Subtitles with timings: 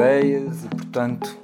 [0.00, 1.38] ideias e, portanto,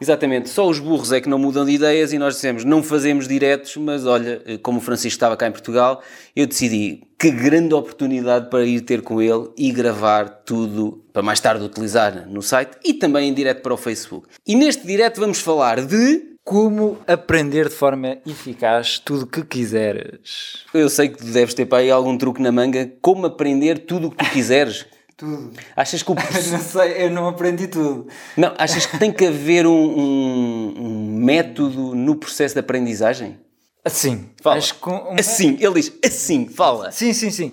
[0.00, 3.28] Exatamente, só os burros é que não mudam de ideias e nós dissemos não fazemos
[3.28, 6.02] diretos, mas olha, como o Francisco estava cá em Portugal,
[6.34, 11.38] eu decidi que grande oportunidade para ir ter com ele e gravar tudo para mais
[11.38, 14.26] tarde utilizar no site e também em direto para o Facebook.
[14.44, 20.64] E neste direto vamos falar de como aprender de forma eficaz tudo o que quiseres.
[20.74, 24.10] Eu sei que deves ter para aí algum truque na manga, como aprender tudo o
[24.10, 24.84] que tu quiseres.
[25.16, 25.52] Tudo.
[25.76, 26.14] Achas que o...
[26.50, 28.08] não sei, eu não aprendi tudo.
[28.36, 33.38] Não, achas que tem que haver um, um, um método no processo de aprendizagem?
[33.84, 34.30] Assim.
[34.40, 34.60] Fala.
[35.10, 36.90] Um- Assim, ele diz assim, fala.
[36.92, 37.52] Sim, sim, sim.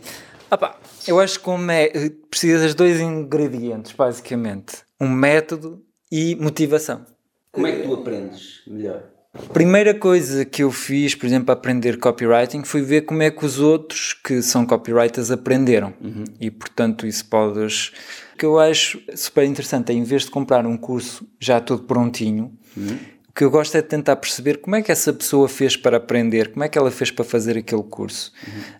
[0.49, 0.77] Pá,
[1.07, 1.91] eu acho que como é,
[2.29, 4.77] precisas de dois ingredientes, basicamente.
[4.99, 7.05] Um método e motivação.
[7.51, 9.03] Como é que tu aprendes melhor?
[9.53, 13.45] Primeira coisa que eu fiz, por exemplo, para aprender copywriting foi ver como é que
[13.45, 15.93] os outros que são copywriters aprenderam.
[16.41, 17.91] E portanto, isso podes.
[18.33, 21.83] O que eu acho super interessante é em vez de comprar um curso já todo
[21.83, 22.51] prontinho,
[23.27, 25.97] o que eu gosto é de tentar perceber como é que essa pessoa fez para
[25.97, 28.33] aprender, como é que ela fez para fazer aquele curso,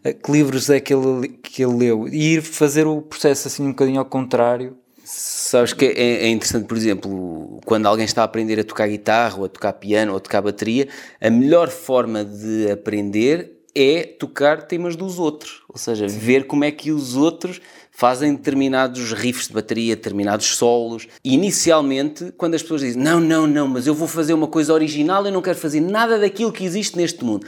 [0.03, 3.63] Eh, que livros é que ele, que ele leu, e ir fazer o processo assim
[3.63, 4.75] um bocadinho ao contrário.
[5.11, 9.39] Sabes que é, é interessante, por exemplo, quando alguém está a aprender a tocar guitarra,
[9.39, 10.88] ou a tocar piano, ou a tocar bateria,
[11.19, 15.63] a melhor forma de aprender é tocar temas dos outros.
[15.67, 17.59] Ou seja, ver como é que os outros
[17.99, 21.05] fazem determinados riffs de bateria, determinados solos.
[21.21, 24.73] E inicialmente, quando as pessoas dizem não, não, não, mas eu vou fazer uma coisa
[24.73, 27.45] original, eu não quero fazer nada daquilo que existe neste mundo.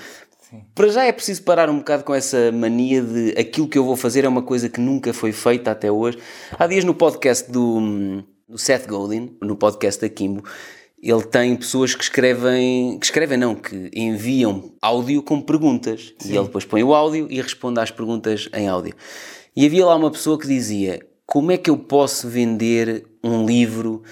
[0.75, 3.95] Para já é preciso parar um bocado com essa mania de aquilo que eu vou
[3.95, 6.17] fazer é uma coisa que nunca foi feita até hoje.
[6.57, 10.43] Há dias no podcast do, do Seth Godin, no podcast da Kimbo,
[11.01, 16.13] ele tem pessoas que escrevem, que escrevem não, que enviam áudio com perguntas.
[16.25, 18.93] E ele depois põe o áudio e responde às perguntas em áudio.
[19.55, 24.03] E havia lá uma pessoa que dizia: Como é que eu posso vender um livro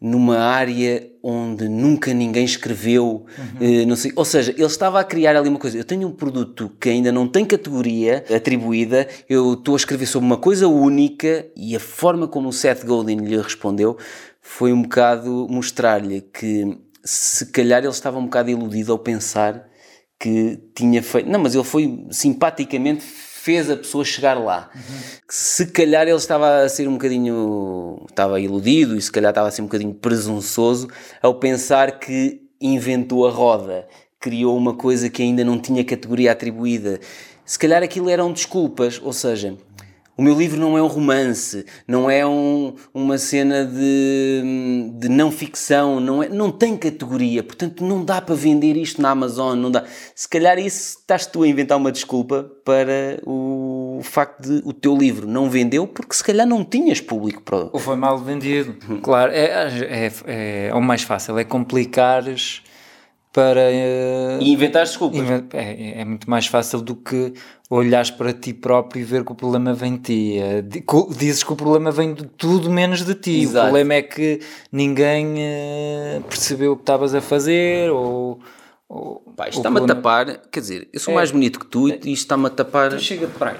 [0.00, 3.26] numa área onde nunca ninguém escreveu,
[3.60, 5.76] eh, não sei, ou seja, ele estava a criar ali uma coisa.
[5.76, 10.24] Eu tenho um produto que ainda não tem categoria atribuída, eu estou a escrever sobre
[10.24, 13.96] uma coisa única e a forma como o Seth Godin lhe respondeu
[14.40, 19.68] foi um bocado mostrar-lhe que se calhar ele estava um bocado iludido ao pensar
[20.20, 21.28] que tinha feito.
[21.28, 23.04] Não, mas ele foi simpaticamente
[23.46, 24.68] fez a pessoa chegar lá.
[25.28, 28.04] Se calhar ele estava a ser um bocadinho.
[28.10, 30.88] estava iludido e se calhar estava a ser um bocadinho presunçoso
[31.22, 33.86] ao pensar que inventou a roda,
[34.18, 36.98] criou uma coisa que ainda não tinha categoria atribuída.
[37.44, 39.56] Se calhar aquilo eram desculpas, ou seja.
[40.16, 45.30] O meu livro não é um romance, não é um- uma cena de, de não
[45.30, 49.70] ficção, não, é, não tem categoria, portanto não dá para vender isto na Amazon, não
[49.70, 49.84] dá.
[50.14, 54.96] Se calhar isso estás tu a inventar uma desculpa para o facto de o teu
[54.96, 58.74] livro não vendeu porque se calhar não tinhas público para o- Ou foi mal vendido.
[59.02, 62.62] Claro, é, é, é, é o mais fácil, é complicares
[63.36, 63.60] para.
[63.70, 65.20] eh, e inventar desculpas.
[65.20, 67.34] inven- É, é muito mais fácil do que
[67.68, 70.38] olhares para ti próprio e ver que o problema vem de ti.
[70.38, 70.64] Eh,
[71.16, 73.42] Dizes que o problema vem de tudo menos de ti.
[73.42, 73.58] Exato.
[73.58, 74.40] O problema é que
[74.72, 78.40] ninguém eh, percebeu o que estavas a fazer ou.
[78.88, 81.88] ou Pá, isto está-me a problema- tapar, quer dizer, eu sou mais bonito que tu
[81.88, 82.86] e isto está-me a tapar.
[82.86, 83.58] Então chega de praia.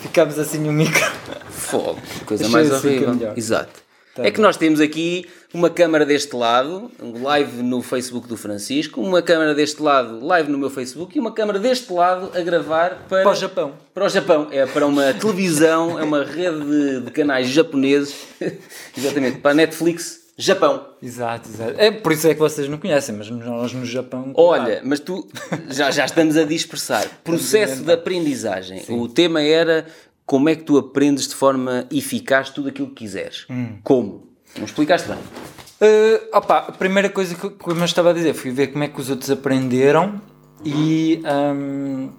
[0.00, 1.04] Ficámos assim no micro.
[1.50, 3.32] Fogo, coisa mais assim é horrível.
[3.36, 3.82] Exato.
[4.14, 9.00] Tá é que nós temos aqui uma câmara deste lado, live no Facebook do Francisco,
[9.00, 13.06] uma câmara deste lado, live no meu Facebook, e uma câmara deste lado a gravar
[13.08, 13.72] para, Para o Japão.
[13.94, 14.48] Para o Japão.
[14.50, 18.26] É para uma televisão, é uma rede de, de canais japoneses.
[18.98, 20.88] Exatamente, para a Netflix Japão.
[21.00, 21.74] Exato, exato.
[21.78, 24.32] É por isso é que vocês não conhecem, mas nós no Japão.
[24.34, 25.28] Olha, mas tu
[25.70, 27.08] já, já estamos a dispersar.
[27.22, 28.82] Processo de aprendizagem.
[28.88, 29.86] O tema era
[30.26, 33.46] como é que tu aprendes de forma eficaz tudo aquilo que quiseres.
[33.84, 34.33] Como?
[34.56, 35.18] Não explicaste bem.
[35.18, 39.00] Uh, opa, a primeira coisa que, eu estava a dizer, fui ver como é que
[39.00, 40.20] os outros aprenderam
[40.64, 42.10] e, um,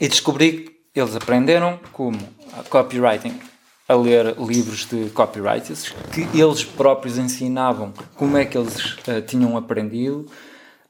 [0.00, 2.18] e descobri que eles aprenderam como
[2.58, 3.38] a copywriting,
[3.88, 9.56] a ler livros de copywriters, que eles próprios ensinavam como é que eles uh, tinham
[9.56, 10.26] aprendido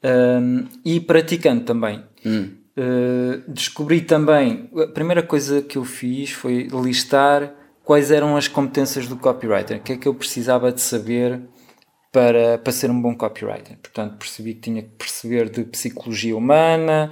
[0.03, 2.03] um, e praticando também.
[2.25, 7.53] Uh, descobri também, a primeira coisa que eu fiz foi listar
[7.83, 11.41] quais eram as competências do copywriter, o que é que eu precisava de saber
[12.11, 13.77] para, para ser um bom copywriter.
[13.81, 17.11] Portanto, percebi que tinha que perceber de psicologia humana,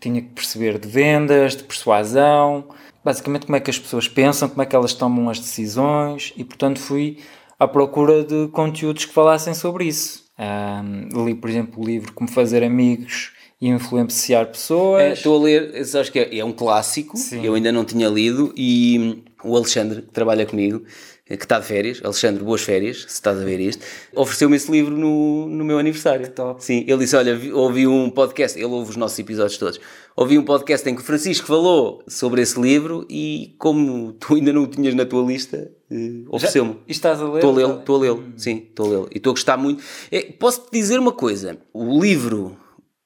[0.00, 2.64] tinha que perceber de vendas, de persuasão,
[3.04, 6.44] basicamente como é que as pessoas pensam, como é que elas tomam as decisões e,
[6.44, 7.18] portanto, fui
[7.58, 10.24] à procura de conteúdos que falassem sobre isso.
[10.38, 15.02] Um, li, por exemplo, o livro Como Fazer Amigos e Influenciar Pessoas.
[15.02, 17.44] É, Estou a ler, sabes que é, é um clássico, Sim.
[17.44, 20.82] eu ainda não tinha lido, e o Alexandre, que trabalha comigo,
[21.26, 23.84] que está de férias, Alexandre, boas férias, se estás a ver isto,
[24.14, 26.28] ofereceu-me esse livro no, no meu aniversário.
[26.30, 26.64] top.
[26.64, 29.80] Sim, ele disse: Olha, vi- ouvi um podcast, ele ouve os nossos episódios todos.
[30.16, 34.52] Ouvi um podcast em que o Francisco falou sobre esse livro e, como tu ainda
[34.52, 36.78] não o tinhas na tua lista, eh, ofereceu-me.
[36.86, 37.34] E estás a ler?
[37.36, 39.08] Estou a lê-lo, estou a lê-lo, sim, estou a lê-lo.
[39.12, 39.82] E estou a gostar muito.
[40.12, 42.56] É, Posso-te dizer uma coisa: o livro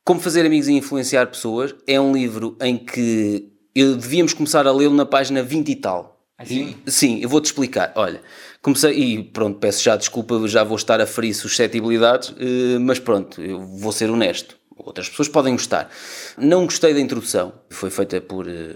[0.05, 4.73] Como Fazer Amigos e Influenciar Pessoas é um livro em que eu devíamos começar a
[4.73, 6.20] lê-lo na página 20 e tal.
[6.41, 6.83] Ah, sim?
[6.87, 7.93] E- sim, eu vou-te explicar.
[7.97, 8.23] Olha,
[8.63, 13.41] comecei e pronto, peço já desculpa, já vou estar a ferir suscetibilidades, eh, mas pronto,
[13.43, 14.59] eu vou ser honesto.
[14.85, 15.91] Outras pessoas podem gostar.
[16.39, 17.53] Não gostei da introdução.
[17.71, 18.49] Foi feita por.
[18.49, 18.75] eh,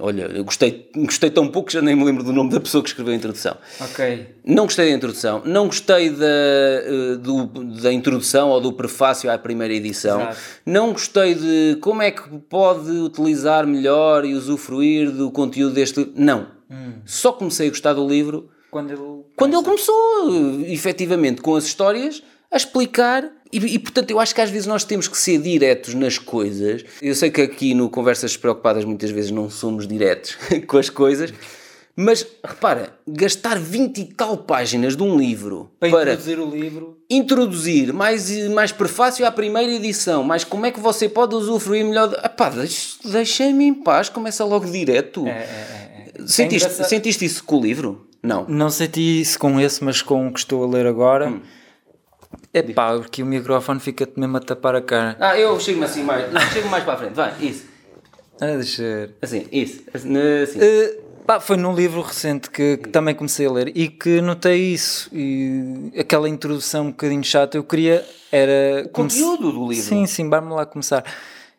[0.00, 2.82] Olha, eu gostei, gostei tão pouco que já nem me lembro do nome da pessoa
[2.82, 3.56] que escreveu a introdução.
[3.80, 4.34] Ok.
[4.44, 7.46] Não gostei da introdução, não gostei da, eh, do-
[7.80, 10.38] da introdução ou do prefácio à primeira edição, Exato.
[10.66, 16.14] não gostei de como é que pode utilizar melhor e usufruir do conteúdo deste livro.
[16.16, 16.46] Não.
[17.06, 19.22] Só comecei a gostar do livro Quando ele...
[19.36, 22.22] quando ele começou, eh, efetivamente, com as histórias,
[22.54, 23.28] a explicar.
[23.52, 26.84] E, e, portanto, eu acho que às vezes nós temos que ser diretos nas coisas.
[27.00, 30.36] Eu sei que aqui no Conversas Despreocupadas muitas vezes não somos diretos
[30.66, 31.32] com as coisas.
[31.96, 36.98] Mas repara, gastar 20 e tal páginas de um livro Para, para, introduzir o livro...
[37.08, 42.08] introduzir mais, mais prefácio à primeira edição, mais como é que você pode usufruir melhor.
[42.08, 42.16] De...
[42.16, 45.24] Epá, deixa- deixa-me em paz, começa logo direto.
[45.28, 46.26] É, é, é, é.
[46.26, 46.88] Sentiste, É engraçado.
[46.88, 48.08] sentiste isso com o livro?
[48.20, 48.44] Não.
[48.48, 51.28] Não senti isso com esse, mas com o que estou a ler agora.
[51.28, 51.42] Hum.
[52.54, 55.16] É pá, porque o microfone fica-te mesmo a tapar a cara.
[55.18, 56.32] Ah, eu chego-me assim mais.
[56.32, 57.12] Não, chego mais para a frente.
[57.14, 57.64] Vai, isso.
[58.40, 59.14] Ah, deixa ver.
[59.20, 59.82] Assim, isso.
[59.92, 60.16] Assim.
[60.16, 60.58] assim.
[60.62, 64.72] Eh, pá, foi num livro recente que, que também comecei a ler e que notei
[64.72, 65.10] isso.
[65.12, 68.84] E aquela introdução um bocadinho chata, eu queria era.
[68.86, 69.84] O conteúdo do livro.
[69.84, 71.04] Sim, sim, vamos lá começar.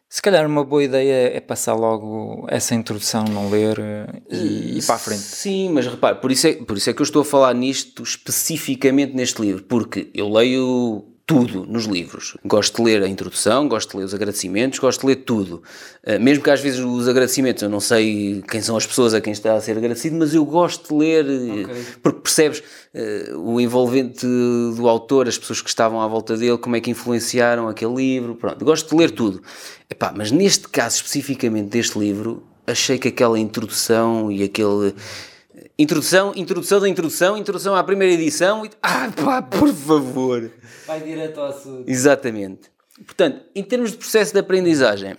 [0.08, 4.86] Se calhar uma boa ideia é passar logo essa introdução, não ler eh, e ir
[4.86, 5.22] para a frente.
[5.22, 8.04] Sim, mas repare, por isso, é, por isso é que eu estou a falar nisto
[8.04, 12.38] especificamente neste livro, porque eu leio tudo nos livros.
[12.46, 15.64] Gosto de ler a introdução, gosto de ler os agradecimentos, gosto de ler tudo.
[16.06, 19.20] Uh, mesmo que às vezes os agradecimentos eu não sei quem são as pessoas a
[19.20, 21.70] quem está a ser agradecido, mas eu gosto de ler uh,
[22.04, 22.60] porque percebes
[22.94, 26.92] uh, o envolvente do autor, as pessoas que estavam à volta dele, como é que
[26.92, 28.36] influenciaram aquele livro.
[28.36, 29.42] Pronto, gosto de ler tudo.
[29.90, 34.94] Epá, mas neste caso especificamente deste livro, achei que aquela introdução e aquele.
[35.78, 38.66] Introdução, introdução da introdução, introdução à primeira edição.
[38.66, 38.70] E...
[38.82, 40.50] Ah, pá, por favor!
[40.88, 41.84] Vai direto ao assunto.
[41.90, 42.72] Exatamente.
[43.06, 45.18] Portanto, em termos de processo de aprendizagem,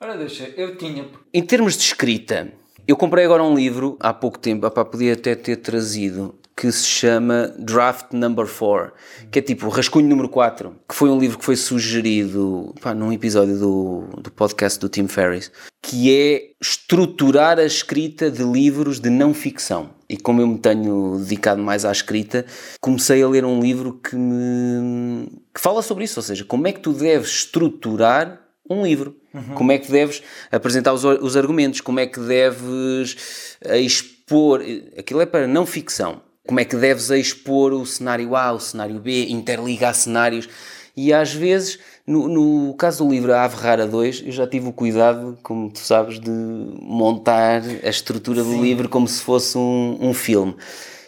[0.00, 1.08] Ora, deixa, eu tinha.
[1.32, 2.52] em termos de escrita,
[2.88, 6.86] eu comprei agora um livro há pouco tempo, opá, podia até ter trazido, que se
[6.86, 8.92] chama Draft Number 4,
[9.30, 13.12] que é tipo Rascunho número 4, que foi um livro que foi sugerido pá, num
[13.12, 15.50] episódio do, do podcast do Tim Ferriss,
[15.82, 19.90] que é estruturar a escrita de livros de não ficção.
[20.08, 22.44] E como eu me tenho dedicado mais à escrita,
[22.80, 26.72] comecei a ler um livro que me que fala sobre isso, ou seja, como é
[26.72, 29.16] que tu deves estruturar um livro.
[29.54, 34.62] Como é que deves apresentar os, os argumentos, como é que deves eh, expor.
[34.96, 36.20] Aquilo é para não ficção.
[36.46, 40.48] Como é que deves expor o cenário A, o cenário B, interligar cenários.
[40.96, 44.68] E às vezes, no, no caso do livro A Ave Rara 2, eu já tive
[44.68, 49.98] o cuidado, como tu sabes, de montar a estrutura do livro como se fosse um,
[50.00, 50.54] um filme.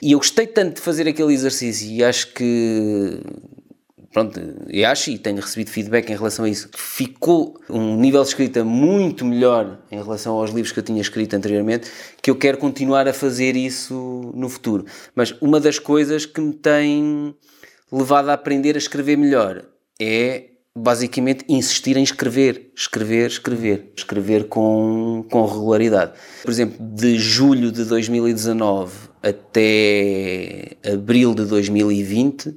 [0.00, 3.20] E eu gostei tanto de fazer aquele exercício e acho que
[4.14, 6.70] pronto, eu acho e tenho recebido feedback em relação a isso.
[6.76, 11.34] Ficou um nível de escrita muito melhor em relação aos livros que eu tinha escrito
[11.34, 11.90] anteriormente,
[12.22, 14.86] que eu quero continuar a fazer isso no futuro.
[15.16, 17.34] Mas uma das coisas que me tem
[17.90, 19.64] levado a aprender a escrever melhor
[20.00, 20.44] é
[20.76, 26.12] basicamente insistir em escrever, escrever, escrever, escrever com, com regularidade.
[26.42, 28.92] Por exemplo, de julho de 2019
[29.22, 32.54] até abril de 2020, eu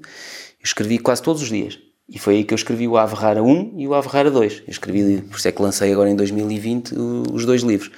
[0.67, 1.79] escrevi quase todos os dias.
[2.09, 4.53] E foi aí que eu escrevi o Ave Rara 1 e o Ave Rara 2.
[4.65, 7.91] Eu escrevi, por isso é que lancei agora em 2020 o- os dois livros.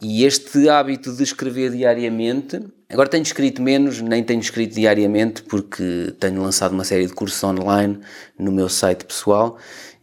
[0.00, 6.14] E este hábito de escrever diariamente, agora tenho escrito menos, nem tenho escrito diariamente, porque
[6.20, 7.98] tenho lançado uma série de cursos online
[8.38, 9.56] no meu site pessoal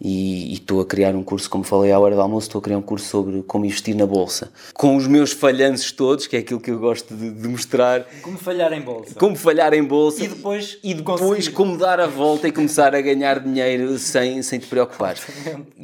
[0.08, 2.78] e estou a criar um curso, como falei à hora do almoço, estou a criar
[2.78, 4.52] um curso sobre como investir na bolsa.
[4.74, 8.38] Com os meus falhanços todos, que é aquilo que eu gosto de, de mostrar, Como
[8.38, 9.16] falhar em bolsa.
[9.16, 11.52] como falhar em bolsa E depois e depois conseguir.
[11.54, 15.16] como dar a volta e começar a ganhar dinheiro sem, sem te preocupar.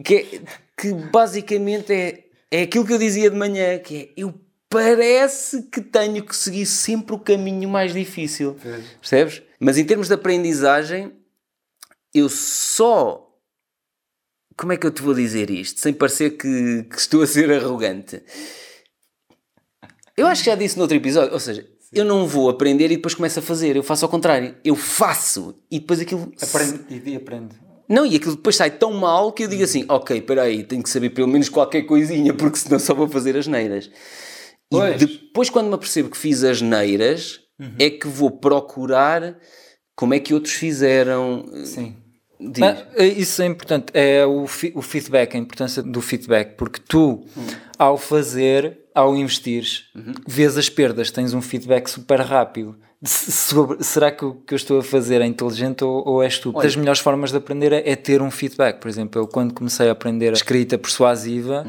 [0.04, 0.42] Que, é-
[0.80, 4.34] que basicamente é, é aquilo que eu dizia de manhã, que é eu
[4.70, 8.56] parece que tenho que seguir sempre o caminho mais difícil.
[9.00, 9.42] Percebes?
[9.60, 11.12] Mas em termos de aprendizagem,
[12.14, 13.28] eu só.
[14.62, 15.80] Como é que eu te vou dizer isto?
[15.80, 18.22] Sem parecer que, que estou a ser arrogante.
[20.16, 22.96] Eu acho que já disse no outro episódio, ou seja, eu não vou aprender e
[22.96, 24.56] depois começo a fazer, eu faço ao contrário.
[24.64, 26.32] Eu faço e depois aquilo.
[26.40, 27.56] Aprende e aprende.
[27.90, 30.84] Não, e aquilo depois sai tão mal que eu digo assim: ok, espera aí, tenho
[30.84, 33.86] que saber pelo menos qualquer coisinha, porque senão só vou fazer as neiras.
[33.86, 33.90] E
[34.70, 35.00] Pois.
[35.00, 37.40] depois, quando me apercebo que fiz as neiras,
[37.80, 39.40] é que vou procurar
[39.96, 41.50] como é que outros fizeram.
[41.66, 41.98] Sim.
[42.98, 47.24] Ah, isso é importante, é o, fi- o feedback, a importância do feedback, porque tu,
[47.78, 49.86] ao fazer, ao investires,
[50.28, 52.76] vês as perdas, tens um feedback super rápido.
[53.04, 56.62] Sobre- será que o que eu estou a fazer é inteligente ou, ou é estúpido?
[56.64, 58.80] Das melhores formas de aprender é, é ter um feedback.
[58.80, 61.66] Por exemplo, eu quando comecei a aprender a escrita persuasiva,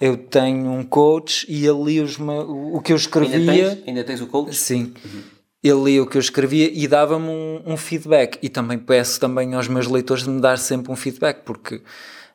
[0.00, 3.70] eu tenho um coach e lia os o que eu ainda, escrevia.
[3.76, 4.54] tens, ainda tens o coach?
[4.56, 4.94] Sim.
[5.62, 8.38] Ele lia o que eu escrevia e dava-me um, um feedback.
[8.42, 11.82] E também peço também aos meus leitores de me dar sempre um feedback, porque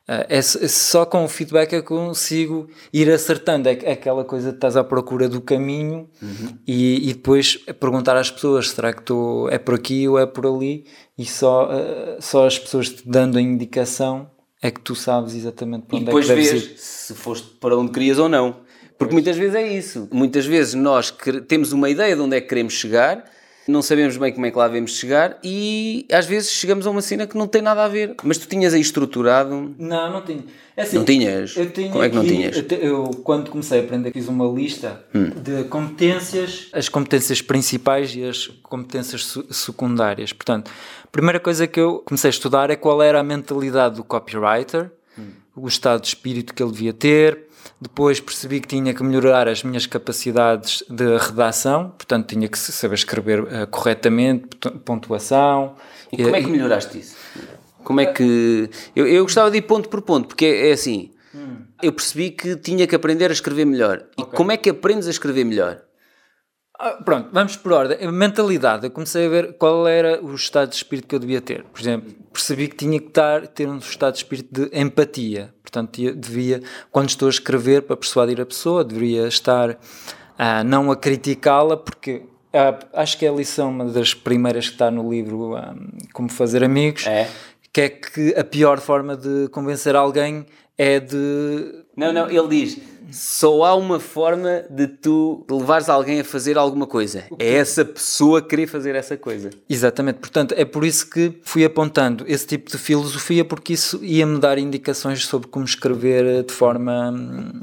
[0.06, 3.68] ah, é, é só com o feedback é que eu consigo ir acertando.
[3.68, 6.08] É, é aquela coisa de estás à procura do caminho
[6.66, 10.46] e, e depois perguntar às pessoas: será que estou, é por aqui ou é por
[10.46, 10.84] ali?
[11.16, 15.86] E só, ah, só as pessoas te dando a indicação é que tu sabes exatamente
[15.86, 16.78] para E onde depois é que deves vês ir.
[16.78, 18.56] se foste para onde querias ou não.
[18.98, 20.08] Porque muitas vezes é isso.
[20.12, 21.12] Muitas vezes nós
[21.48, 23.24] temos uma ideia de onde é que queremos chegar,
[23.66, 27.00] não sabemos bem como é que lá devemos chegar e às vezes chegamos a uma
[27.00, 28.14] cena que não tem nada a ver.
[28.22, 29.74] Mas tu tinhas aí estruturado.
[29.78, 30.44] Não, não tinha.
[30.76, 31.54] É assim, Não tinhas?
[31.54, 32.56] Como é que não tinhas?
[32.58, 32.62] Hum.
[32.70, 35.04] Eu, eu, quando comecei a aprender, fiz uma lista
[35.42, 40.32] de competências, as competências principais e as competências su- secundárias.
[40.32, 40.70] Portanto,
[41.04, 44.90] a primeira coisa que eu comecei a estudar é qual era a mentalidade do copywriter,
[45.18, 45.26] Hum.
[45.56, 47.46] o estado de espírito que ele devia ter.
[47.80, 52.94] Depois percebi que tinha que melhorar as minhas capacidades de redação, portanto, tinha que saber
[52.94, 55.74] escrever eh, corretamente, pontu- pontuação.
[56.12, 57.16] E como é que melhoraste isso?
[57.82, 58.70] Como é que.
[58.96, 61.10] Eu, eu gostava de ir ponto por ponto, porque é, é assim.
[61.82, 64.04] Eu percebi que tinha que aprender a escrever melhor.
[64.16, 65.82] E como é que aprendes a escrever melhor?
[66.78, 68.04] Ah, pronto, vamos por ordem.
[68.06, 71.40] A mentalidade, eu comecei a ver qual era o estado de espírito que eu devia
[71.40, 71.64] ter.
[71.64, 75.54] Por exemplo, percebi que tinha que estar, ter um estado de espírito de empatia.
[75.62, 79.78] Portanto, devia, quando estou a escrever para persuadir a pessoa, deveria estar
[80.36, 84.74] ah, não a criticá-la, porque ah, acho que é a lição, uma das primeiras que
[84.74, 85.74] está no livro, ah,
[86.12, 87.28] Como Fazer Amigos, É?
[87.72, 90.44] que é que a pior forma de convencer alguém
[90.76, 92.78] é de Não, não, ele diz:
[93.10, 97.24] só há uma forma de tu levares alguém a fazer alguma coisa.
[97.38, 99.50] É essa pessoa querer fazer essa coisa.
[99.68, 104.38] Exatamente, portanto, é por isso que fui apontando esse tipo de filosofia, porque isso ia-me
[104.38, 107.14] dar indicações sobre como escrever de forma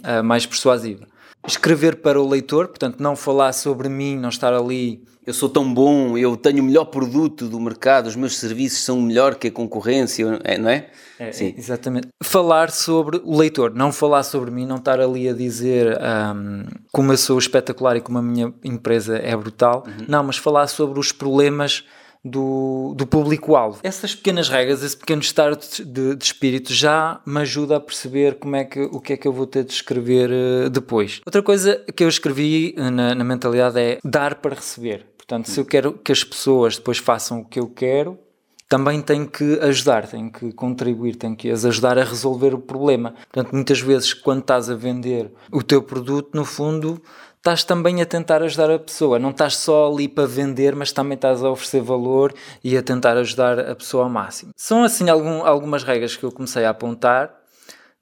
[0.03, 1.07] ah, mais persuasiva.
[1.47, 5.03] Escrever para o leitor, portanto, não falar sobre mim, não estar ali.
[5.31, 8.99] Eu sou tão bom, eu tenho o melhor produto do mercado, os meus serviços são
[8.99, 10.89] melhor que a concorrência, é, não é?
[11.31, 11.55] Sim.
[11.57, 12.09] Exatamente.
[12.21, 15.97] Falar sobre o leitor, não falar sobre mim, não estar ali a dizer
[16.35, 20.67] hum, como eu sou espetacular e como a minha empresa é brutal, não, mas falar
[20.67, 21.85] sobre os problemas
[22.23, 23.79] do, do público-alvo.
[23.83, 28.55] Essas pequenas regras, esse pequeno estado de, de espírito já me ajuda a perceber como
[28.55, 31.21] é que, o que é que eu vou ter de escrever eh, depois.
[31.25, 35.05] Outra coisa que eu escrevi eh, na, na mentalidade é dar para receber.
[35.31, 38.19] Portanto, se eu quero que as pessoas depois façam o que eu quero,
[38.67, 43.13] também tenho que ajudar, tenho que contribuir, tenho que as ajudar a resolver o problema.
[43.31, 47.01] Portanto, muitas vezes, quando estás a vender o teu produto, no fundo,
[47.37, 49.17] estás também a tentar ajudar a pessoa.
[49.17, 53.15] Não estás só ali para vender, mas também estás a oferecer valor e a tentar
[53.15, 54.51] ajudar a pessoa ao máximo.
[54.57, 57.40] São, assim, algum, algumas regras que eu comecei a apontar.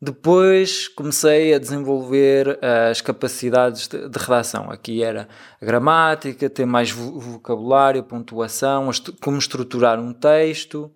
[0.01, 4.71] Depois comecei a desenvolver eh, as capacidades de, de redação.
[4.71, 5.27] Aqui era
[5.61, 8.89] a gramática, ter mais vo- vocabulário, pontuação,
[9.21, 10.89] como estruturar um texto.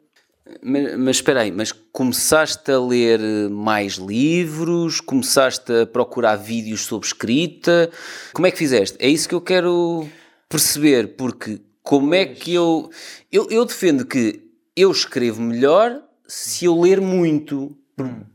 [0.61, 3.19] Mas, mas espera aí, mas começaste a ler
[3.49, 7.89] mais livros, começaste a procurar vídeos sobre escrita,
[8.33, 8.97] como é que fizeste?
[8.99, 10.07] É isso que eu quero
[10.49, 12.89] perceber, porque como é que eu...
[13.31, 14.41] Eu, eu defendo que
[14.75, 17.75] eu escrevo melhor se eu ler muito,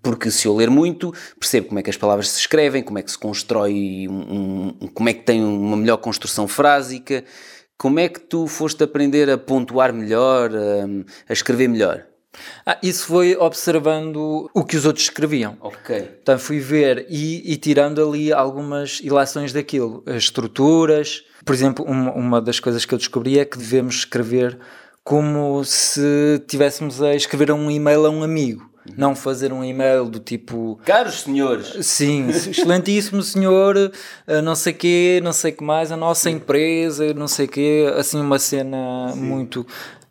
[0.03, 3.03] porque se eu ler muito, percebo como é que as palavras se escrevem, como é
[3.03, 7.25] que se constrói, um, um- como é que tem uma melhor construção frásica,
[7.77, 12.05] como é que tu foste aprender a pontuar melhor, a, a escrever melhor?
[12.65, 15.57] Ah, isso foi observando o que os outros escreviam.
[15.61, 16.19] Ok.
[16.23, 21.25] Então fui ver e, e tirando ali algumas ilações daquilo, as estruturas.
[21.45, 24.59] Por exemplo, uma, uma das coisas que eu descobri é que devemos escrever
[25.03, 28.69] como se tivéssemos a escrever um e-mail a um amigo.
[28.97, 33.93] Não fazer um e-mail do tipo Caros senhores, Sim, excelentíssimo senhor,
[34.27, 38.21] eh, não sei quê, não sei que mais, a nossa empresa, não sei quê, assim
[38.21, 39.67] uma cena muito...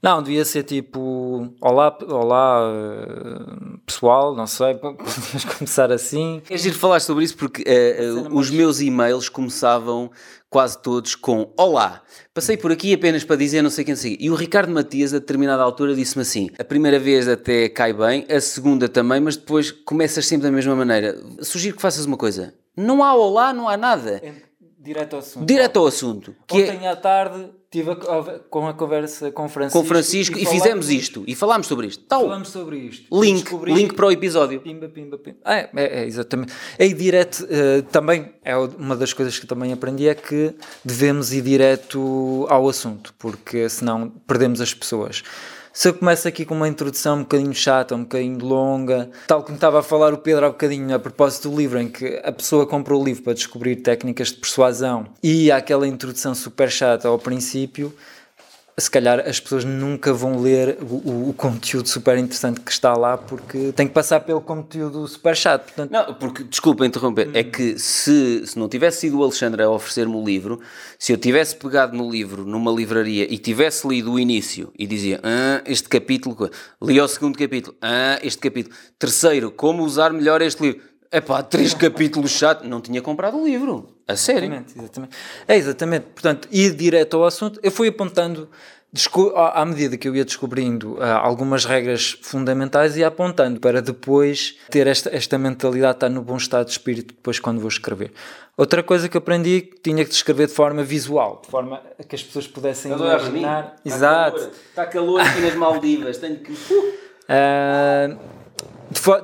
[0.08, 6.42] Não, devia ser tipo: Olá, olá uh, pessoal, não sei, podemos começar assim.
[6.50, 10.10] É giro falar sobre isso porque uh, uh, os meus e-mails começavam
[10.50, 12.02] quase todos com Olá.
[12.34, 14.16] Passei por aqui apenas para dizer não sei quem sei.
[14.18, 18.26] E o Ricardo Matias, a determinada altura, disse-me assim: a primeira vez até cai bem,
[18.30, 21.22] a segunda também, mas depois começas sempre da mesma maneira.
[21.42, 24.22] Sugiro que faças uma coisa: não há olá, não há nada.
[24.88, 25.46] É direto ao assunto.
[25.46, 26.36] Direto ao assunto.
[26.48, 26.90] Que Ontem é...
[26.90, 27.96] à tarde estive
[28.50, 29.80] com a conversa com Francisco.
[29.82, 31.26] Com Francisco e, e fizemos isto.
[31.28, 32.06] E falámos sobre isto.
[32.06, 32.22] Tal.
[32.22, 33.20] Falámos sobre isto.
[33.20, 34.62] Link, link para o episódio.
[34.62, 35.40] Pimba, pimba, pimba.
[35.46, 36.54] É, é, é exatamente.
[36.80, 41.34] É ir direto, uh, também, é uma das coisas que também aprendi, é que devemos
[41.34, 45.22] ir direto ao assunto, porque senão perdemos as pessoas.
[45.78, 49.54] Se eu começo aqui com uma introdução um bocadinho chata, um bocadinho longa, tal como
[49.54, 52.66] estava a falar o Pedro há bocadinho a propósito do livro, em que a pessoa
[52.66, 57.20] compra o livro para descobrir técnicas de persuasão e há aquela introdução super chata ao
[57.20, 57.94] princípio,
[58.80, 63.18] se calhar as pessoas nunca vão ler o, o, conteúdo super interessante que está lá
[63.18, 65.64] porque tem que passar pelo conteúdo super chato.
[65.64, 65.90] Portanto...
[65.90, 67.32] Não, porque, desculpa interromper, hum.
[67.34, 70.62] é que se, se não tivesse sido o Alexandre a oferecer-me o livro,
[71.00, 75.20] se eu tivesse pegado no livro numa livraria e tivesse lido o início e dizia
[75.24, 80.62] ah, este capítulo, li o segundo capítulo, ah, este capítulo, terceiro, como usar melhor este
[80.62, 82.68] livro é pá, três capítulos chato.
[82.68, 83.90] Não tinha comprado o livro.
[84.08, 84.46] A sério.
[84.46, 85.18] Exatamente, exatamente.
[85.48, 86.06] É exatamente.
[86.14, 88.50] Portanto, ir direto ao assunto, eu fui apontando,
[89.36, 94.88] à medida que eu ia descobrindo uh, algumas regras fundamentais e apontando para depois ter
[94.88, 98.14] esta, esta mentalidade, estar no bom estado de espírito depois quando vou escrever.
[98.56, 102.16] Outra coisa que aprendi que tinha que escrever de forma visual, de forma a que
[102.16, 103.76] as pessoas pudessem imaginar.
[103.86, 104.38] Está Exato.
[104.38, 104.52] Calor.
[104.70, 106.54] Está calor aqui nas Maldivas, tenho que.
[106.54, 108.18] Uh,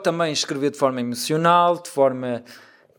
[0.04, 2.44] também escrever de forma emocional, de forma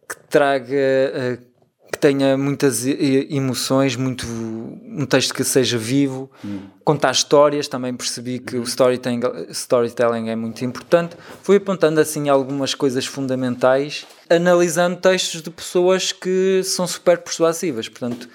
[0.09, 1.55] que traga, uh,
[1.93, 6.63] que tenha muitas emoções, muito, um texto que seja vivo, hum.
[6.85, 8.61] contar histórias, também percebi que hum.
[8.61, 11.17] o storytelling, storytelling é muito importante.
[11.43, 18.29] Fui apontando assim algumas coisas fundamentais, analisando textos de pessoas que são super persuasivas, portanto,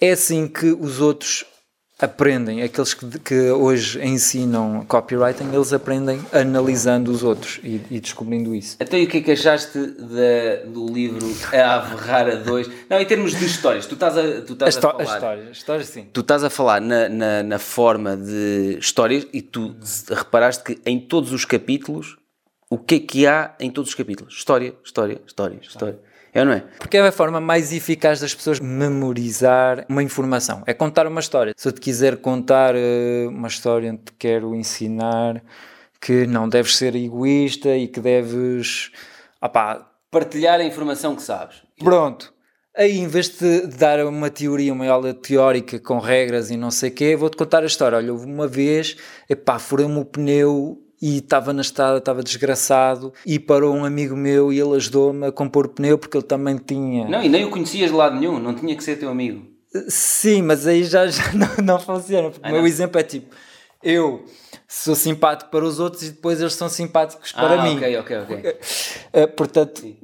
[0.00, 1.44] é assim que os outros
[1.98, 8.54] aprendem, aqueles que, que, hoje ensinam copywriting, eles aprendem analisando os outros e, e descobrindo
[8.54, 8.76] isso.
[8.80, 12.70] Então, e o que é que achaste de, do livro A Averrar a Dois?
[12.88, 15.02] Não, em termos de histórias, tu estás a, tu estás a, a falar.
[15.02, 16.06] As histórias, histórias, sim.
[16.12, 19.74] Tu estás a falar na, na, na forma de histórias e tu
[20.08, 22.16] reparaste que em todos os capítulos,
[22.70, 24.34] o que é que há em todos os capítulos?
[24.34, 26.07] História, história, história, história.
[26.38, 26.64] É ou não é?
[26.78, 30.62] Porque é a forma mais eficaz das pessoas memorizar uma informação.
[30.66, 31.52] É contar uma história.
[31.56, 35.42] Se eu te quiser contar uh, uma história onde te quero ensinar
[36.00, 38.92] que não deves ser egoísta e que deves
[39.42, 41.62] opá, partilhar a informação que sabes.
[41.76, 42.32] Pronto.
[42.76, 46.90] Aí, em vez de dar uma teoria, uma aula teórica com regras e não sei
[46.90, 47.98] o quê, vou-te contar a história.
[47.98, 48.96] Olha, houve uma vez,
[49.28, 54.52] epá, furei-me o pneu e estava na estrada, estava desgraçado e parou um amigo meu
[54.52, 57.08] e ele ajudou-me a compor o pneu porque ele também tinha.
[57.08, 59.46] Não, e nem o conhecias de lado nenhum, não tinha que ser teu amigo.
[59.88, 63.34] Sim, mas aí já, já não, não funciona, porque ah, o meu exemplo é tipo,
[63.82, 64.24] eu
[64.66, 67.76] sou simpático para os outros e depois eles são simpáticos para ah, mim.
[67.76, 68.36] Ok, ok, ok.
[69.14, 69.96] Uh, portanto, Sim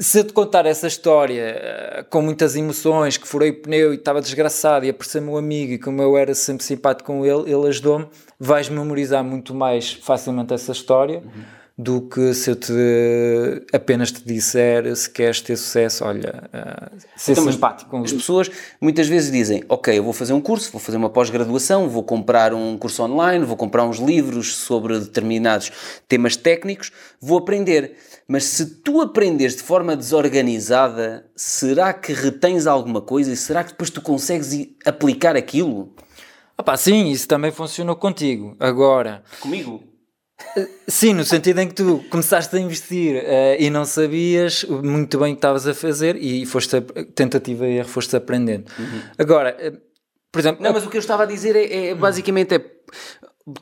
[0.00, 3.96] se eu te contar essa história eh, com muitas emoções, que furei o pneu e
[3.96, 7.68] estava desgraçado e apareceu meu amigo e como eu era sempre simpático com ele, ele
[7.68, 8.06] ajudou-me,
[8.38, 11.42] vais memorizar muito mais facilmente essa história uhum.
[11.76, 12.72] do que se eu te
[13.74, 18.50] apenas te disser se queres ter sucesso, olha, uh, ser então, simpático com As pessoas
[18.80, 22.54] muitas vezes dizem, ok, eu vou fazer um curso, vou fazer uma pós-graduação, vou comprar
[22.54, 25.70] um curso online, vou comprar uns livros sobre determinados
[26.08, 27.98] temas técnicos, vou aprender
[28.30, 33.70] mas se tu aprendes de forma desorganizada, será que retens alguma coisa e será que
[33.70, 35.92] depois tu consegues aplicar aquilo?
[36.56, 38.54] Opa, sim, isso também funcionou contigo.
[38.60, 39.24] Agora.
[39.40, 39.82] Comigo?
[40.56, 45.18] Eh, sim, no sentido em que tu começaste a investir uh, e não sabias muito
[45.18, 48.70] bem o que estavas a fazer e foste a, tentativa e erro foste aprendendo.
[48.78, 49.00] Uhum.
[49.18, 49.76] Agora, uh,
[50.30, 50.62] por exemplo.
[50.62, 52.64] Não, mas o que eu estava a dizer é, é basicamente é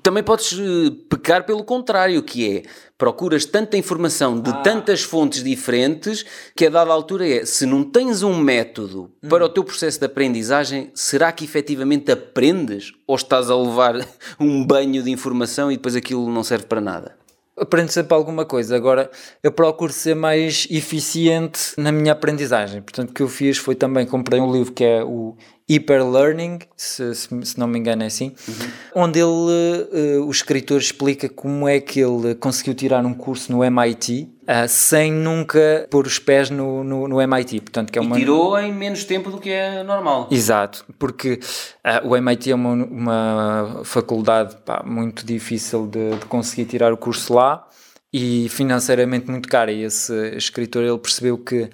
[0.03, 2.62] também podes eh, pecar pelo contrário, que é
[2.96, 4.55] procuras tanta informação de ah.
[4.55, 6.24] tantas fontes diferentes
[6.57, 9.29] que a dada altura é se não tens um método hum.
[9.29, 13.94] para o teu processo de aprendizagem, será que efetivamente aprendes ou estás a levar
[14.40, 17.16] um banho de informação e depois aquilo não serve para nada?
[17.61, 18.77] Aprendo sempre alguma coisa.
[18.77, 19.11] Agora,
[19.42, 22.83] eu procuro ser mais eficiente na minha aprendizagem.
[22.83, 25.37] Portanto, o que eu fiz foi também comprei um livro que é o
[25.68, 29.05] Hyper Learning, se, se, se não me engano é assim, uhum.
[29.05, 33.62] onde ele, uh, o escritor explica como é que ele conseguiu tirar um curso no
[33.62, 34.38] MIT
[34.69, 37.61] sem nunca pôr os pés no, no, no, MIT.
[37.61, 38.17] Portanto, que é uma...
[38.17, 40.29] E tirou em menos tempo do que é normal.
[40.31, 41.39] Exato, porque
[41.85, 46.97] uh, o MIT é uma, uma faculdade pá, muito difícil de, de conseguir tirar o
[46.97, 47.67] curso lá
[48.13, 49.71] e financeiramente muito cara.
[49.71, 51.71] E esse escritor ele percebeu que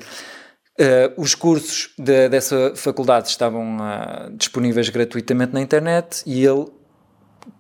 [0.77, 6.67] Uh, os cursos de, dessa faculdade estavam uh, disponíveis gratuitamente na internet e ele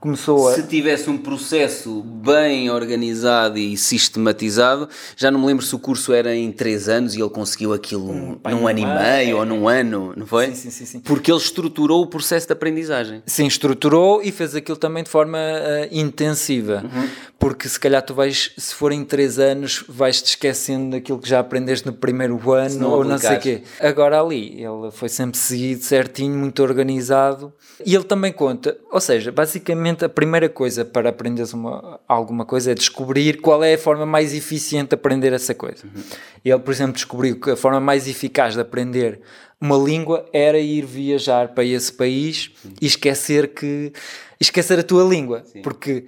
[0.04, 0.54] começou a.
[0.54, 4.86] Se tivesse um processo bem organizado e sistematizado,
[5.16, 8.10] já não me lembro se o curso era em 3 anos e ele conseguiu aquilo
[8.10, 9.34] hum, num ano e meio é.
[9.34, 10.48] ou num ano, não foi?
[10.48, 13.22] Sim, sim, sim, sim, Porque ele estruturou o processo de aprendizagem.
[13.26, 16.84] Sim, estruturou e fez aquilo também de forma uh, intensiva.
[16.84, 17.08] Uhum.
[17.38, 21.40] Porque se calhar tu vais, se for em 3 anos, vais-te esquecendo daquilo que já
[21.40, 23.22] aprendeste no primeiro ano não ou aplicares.
[23.22, 23.62] não sei o quê.
[23.80, 27.52] Agora ali, ele foi sempre seguido certinho, muito organizado.
[27.84, 32.72] E ele também conta, ou seja, basicamente a primeira coisa para aprenderes uma, alguma coisa
[32.72, 35.84] é descobrir qual é a forma mais eficiente de aprender essa coisa.
[35.84, 36.02] Uhum.
[36.44, 39.20] Ele, por exemplo, descobriu que a forma mais eficaz de aprender
[39.60, 42.72] uma língua era ir viajar para esse país uhum.
[42.80, 43.92] e esquecer que
[44.40, 45.62] esquecer a tua língua, Sim.
[45.62, 46.04] porque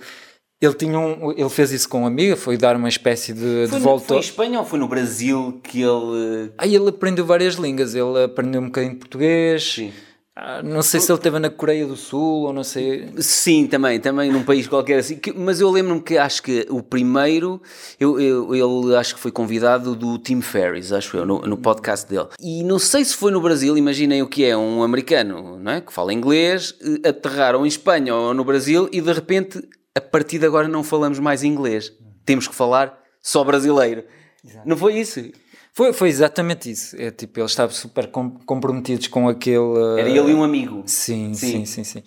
[0.61, 3.79] ele, tinha um, ele fez isso com uma amiga, foi dar uma espécie de, foi
[3.79, 4.07] de volta.
[4.09, 6.53] foi em Espanha ou foi no Brasil que ele.
[6.57, 9.75] Aí ele aprendeu várias línguas, ele aprendeu um bocadinho de português.
[9.75, 9.93] Sim
[10.39, 13.09] ah, não sei se ele esteve na Coreia do Sul ou não sei.
[13.21, 15.17] Sim, também, também num país qualquer assim.
[15.17, 17.59] Que, mas eu lembro-me que acho que o primeiro,
[17.99, 22.07] eu, eu, ele acho que foi convidado do Tim Ferriss, acho eu, no, no, podcast
[22.07, 22.29] dele.
[22.39, 25.81] E não sei se foi no Brasil, imaginem o que é um americano, não é?
[25.81, 30.39] Que fala inglês, eh, aterraram em Espanha ou no Brasil e de repente, a partir
[30.39, 31.91] de agora, não falamos mais inglês.
[32.27, 34.05] Temos que falar só brasileiro.
[34.45, 34.69] Exato.
[34.69, 35.19] Não foi isso?
[35.77, 36.97] Foi, foi exatamente isso.
[36.99, 39.99] É tipo, eles estavam super com, comprometidos com aquele.
[39.99, 40.83] Era ele e um amigo.
[40.87, 41.85] Sim, sim, sim, sim.
[41.85, 42.03] sim.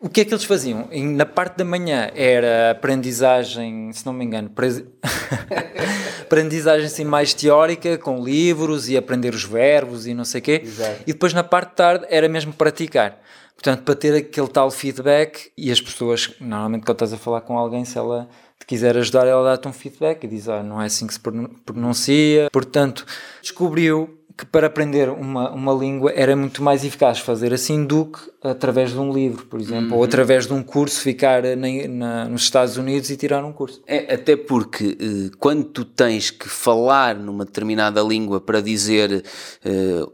[0.00, 0.88] O que é que eles faziam?
[0.92, 4.50] Na parte da manhã era aprendizagem, se não me engano,
[6.22, 10.62] aprendizagem assim mais teórica, com livros e aprender os verbos e não sei o quê.
[10.64, 11.02] Exato.
[11.06, 13.20] E depois na parte de tarde era mesmo praticar.
[13.54, 17.56] Portanto, para ter aquele tal feedback e as pessoas, normalmente quando estás a falar com
[17.56, 20.86] alguém, se ela te quiser ajudar, ela dá-te um feedback e diz: ah, não é
[20.86, 22.48] assim que se pronuncia.
[22.52, 23.04] Portanto,
[23.42, 28.18] descobriu que para aprender uma, uma língua era muito mais eficaz fazer assim do que
[28.42, 29.98] através de um livro, por exemplo, uhum.
[29.98, 33.80] ou através de um curso, ficar na, na, nos Estados Unidos e tirar um curso.
[33.86, 39.24] É, até porque eh, quando tu tens que falar numa determinada língua para dizer
[39.64, 40.06] eh,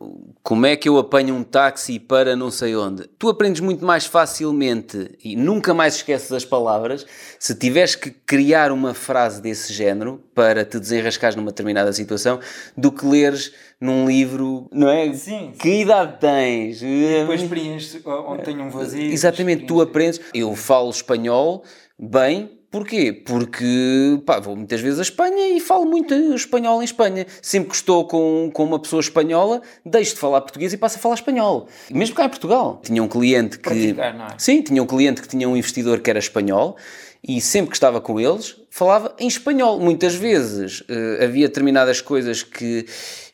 [0.42, 4.04] como é que eu apanho um táxi para não sei onde, tu aprendes muito mais
[4.04, 7.06] facilmente e nunca mais esqueces as palavras
[7.38, 12.38] se tiveres que criar uma frase desse género para te desenrascares numa determinada situação
[12.76, 15.12] do que leres num livro, não é?
[15.12, 15.52] Sim.
[15.58, 16.80] Que idade tens?
[16.80, 19.10] depois preenches onde tem um vazio.
[19.10, 20.20] Exatamente, tu aprendes.
[20.34, 21.64] Eu falo espanhol
[21.98, 23.12] bem, Porquê?
[23.12, 27.26] Porque pá, vou muitas vezes à Espanha e falo muito espanhol em Espanha.
[27.42, 31.00] Sempre que estou com, com uma pessoa espanhola, deixo de falar português e passo a
[31.00, 31.66] falar espanhol.
[31.90, 32.80] Mesmo cá em Portugal.
[32.84, 33.64] Tinha um cliente que.
[33.64, 34.36] Praticar, não é?
[34.38, 36.76] Sim, tinha um cliente que tinha um investidor que era espanhol
[37.26, 39.78] e sempre que estava com eles falava em espanhol.
[39.78, 42.86] Muitas vezes uh, havia determinadas coisas que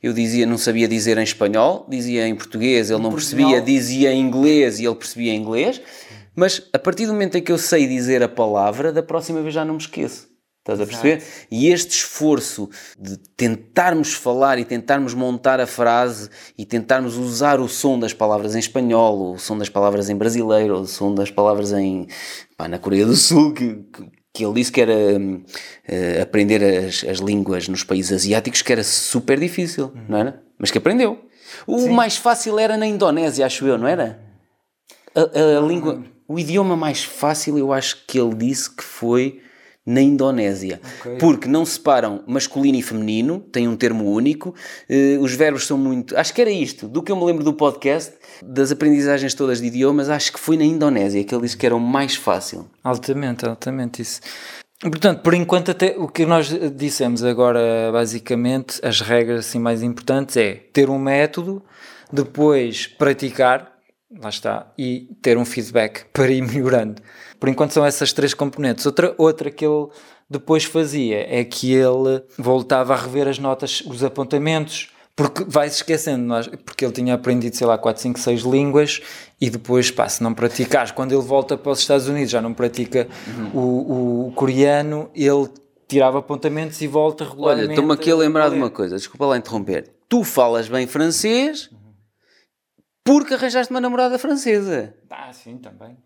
[0.03, 4.20] eu dizia, não sabia dizer em espanhol, dizia em português, ele não percebia, dizia em
[4.20, 5.81] inglês e ele percebia em inglês.
[6.35, 9.55] Mas a partir do momento em que eu sei dizer a palavra, da próxima vez
[9.55, 10.36] já não me esqueço.
[10.66, 11.18] Estás a perceber?
[11.18, 11.46] Exato.
[11.48, 17.68] E este esforço de tentarmos falar e tentarmos montar a frase e tentarmos usar o
[17.68, 21.72] som das palavras em espanhol, o som das palavras em brasileiro, o som das palavras
[21.72, 22.09] em
[22.57, 23.79] pá, na Coreia do Sul, que,
[24.35, 28.83] que ele disse que era uh, aprender as, as línguas nos países asiáticos que era
[28.83, 30.05] super difícil, uhum.
[30.09, 30.42] não era?
[30.59, 31.20] Mas que aprendeu.
[31.64, 31.90] O Sim.
[31.90, 34.20] mais fácil era na Indonésia, acho eu, não era?
[35.14, 39.46] A, a, a língua, o idioma mais fácil eu acho que ele disse que foi
[39.87, 40.81] na Indonésia.
[41.01, 41.16] Okay.
[41.18, 46.16] Porque não separam masculino e feminino, tem um termo único, uh, os verbos são muito.
[46.18, 49.68] Acho que era isto, do que eu me lembro do podcast, das aprendizagens todas de
[49.68, 52.66] idiomas, acho que foi na Indonésia que ele disse que era o mais fácil.
[52.83, 54.20] Altamente, altamente isso.
[54.81, 60.37] Portanto, por enquanto, até o que nós dissemos agora, basicamente, as regras assim, mais importantes
[60.37, 61.62] é ter um método,
[62.12, 63.76] depois praticar,
[64.11, 67.03] lá está, e ter um feedback para ir melhorando.
[67.38, 68.87] Por enquanto são essas três componentes.
[68.87, 69.88] Outra, outra que ele
[70.29, 76.35] depois fazia é que ele voltava a rever as notas, os apontamentos, porque vai-se esquecendo,
[76.64, 79.01] porque ele tinha aprendido, sei lá, 4, 5, 6 línguas
[79.40, 82.53] e depois, pá, se não praticares, quando ele volta para os Estados Unidos, já não
[82.53, 83.51] pratica uhum.
[83.55, 85.49] o, o coreano, ele
[85.88, 87.64] tirava apontamentos e volta regularmente.
[87.64, 89.90] Olha, estou-me aqui a lembrar de uma coisa, desculpa lá interromper.
[90.09, 91.71] Tu falas bem francês,
[93.07, 94.92] porque arranjaste uma namorada francesa.
[95.19, 95.97] Ah, sim, também.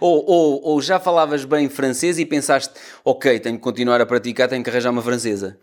[0.00, 2.72] ou, ou, ou já falavas bem francês e pensaste,
[3.04, 5.58] ok, tenho que continuar a praticar, tenho que arranjar uma francesa.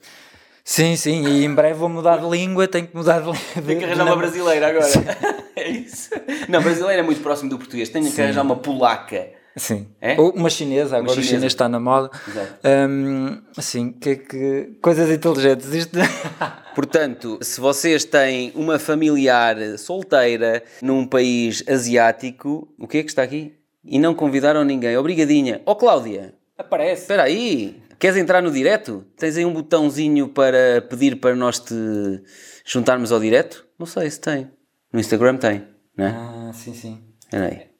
[0.63, 3.61] Sim, sim, e em breve vou mudar de língua, tenho que mudar de língua.
[3.65, 4.87] Tenho que arranjar uma brasileira agora.
[5.55, 6.09] é isso.
[6.49, 9.29] Não, brasileira é muito próximo do português, tenho que arranjar uma polaca.
[9.57, 9.87] Sim.
[10.01, 10.19] É?
[10.19, 11.27] Ou uma chinesa, agora chinesa.
[11.27, 12.09] o chinês está na moda.
[12.27, 12.59] Exato.
[13.55, 15.73] Assim, que, que coisas inteligentes.
[15.73, 15.97] Isto...
[16.75, 23.23] Portanto, se vocês têm uma familiar solteira num país asiático, o que é que está
[23.23, 23.53] aqui?
[23.83, 24.97] E não convidaram ninguém.
[24.97, 25.61] Obrigadinha.
[25.65, 27.03] Ó Cláudia, Aparece.
[27.03, 27.81] espera aí.
[27.97, 29.05] Queres entrar no direto?
[29.15, 31.73] Tens aí um botãozinho para pedir para nós te
[32.65, 33.65] juntarmos ao direto?
[33.79, 34.51] Não sei se tem.
[34.91, 35.65] No Instagram tem,
[35.95, 36.09] não é?
[36.09, 37.01] Ah, sim, sim.
[37.23, 37.74] Espera aí.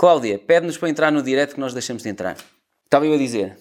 [0.00, 2.34] Cláudia, pede-nos para entrar no direto que nós deixamos de entrar.
[2.86, 3.58] Estava eu a dizer.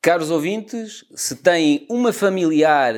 [0.00, 2.94] Caros ouvintes, se têm uma familiar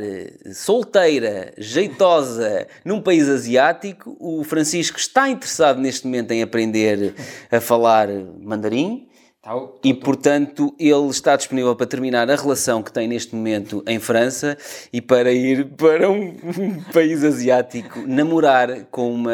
[0.53, 7.15] solteira, jeitosa, num país asiático, o Francisco está interessado neste momento em aprender
[7.51, 9.09] a falar mandarim
[9.43, 13.83] Tá, o- e, portanto, ele está disponível para terminar a relação que tem neste momento
[13.87, 14.59] em França
[14.93, 19.33] e para ir para um, um país asiático namorar com uma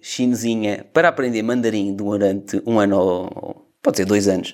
[0.00, 4.52] chinesinha para aprender mandarim durante um ano ou pode ser dois anos.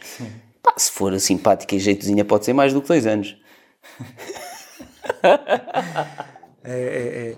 [0.63, 3.35] Pá, se for simpática e jeitozinha, pode ser mais do que dois anos.
[6.65, 7.37] É,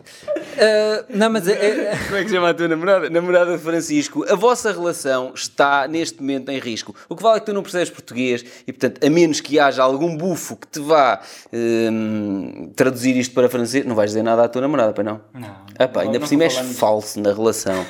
[0.56, 1.00] é, é.
[1.00, 3.08] Ah, não, mas é, é- Como é que chama a tua namorada?
[3.08, 4.24] Namorada de Francisco.
[4.28, 6.94] A vossa relação está neste momento em risco.
[7.08, 9.82] O que vale é que tu não percebes português e, portanto, a menos que haja
[9.82, 11.20] algum bufo que te vá
[11.52, 15.20] hum, traduzir isto para francês, não vais dizer nada à tua namorada, para não?
[15.32, 15.56] Não.
[15.78, 17.84] Ah, pá, Não- ainda não por cima és falso na relação.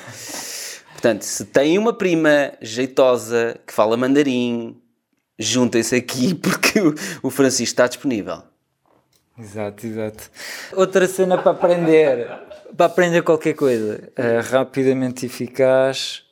[0.93, 4.77] Portanto, se tem uma prima jeitosa que fala mandarim,
[5.39, 6.95] juntem-se aqui porque o,
[7.25, 8.43] o Francisco está disponível.
[9.39, 10.31] Exato, exato.
[10.75, 12.29] Outra cena para aprender,
[12.77, 16.23] para aprender qualquer coisa, ah, rapidamente eficaz.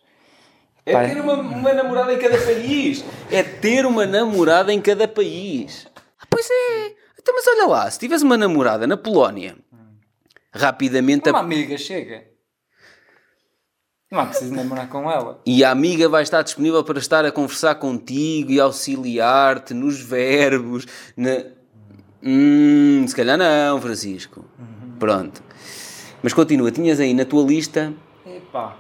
[0.87, 1.15] É Pai.
[1.15, 3.05] ter uma, uma namorada em cada país.
[3.31, 5.87] É ter uma namorada em cada país.
[6.19, 6.95] Ah, pois é.
[7.21, 9.57] Então, mas olha lá, se tiveres uma namorada na Polónia,
[10.53, 11.43] rapidamente Uma a...
[11.43, 12.25] amiga chega.
[14.11, 15.41] Não há preciso namorar com ela.
[15.47, 20.87] e a amiga vai estar disponível para estar a conversar contigo e auxiliar-te nos verbos.
[21.17, 21.31] Na...
[22.23, 24.45] Hum, se calhar não, Francisco.
[24.99, 25.43] Pronto.
[26.23, 27.93] Mas continua, tinhas aí na tua lista
[28.25, 28.77] Epá.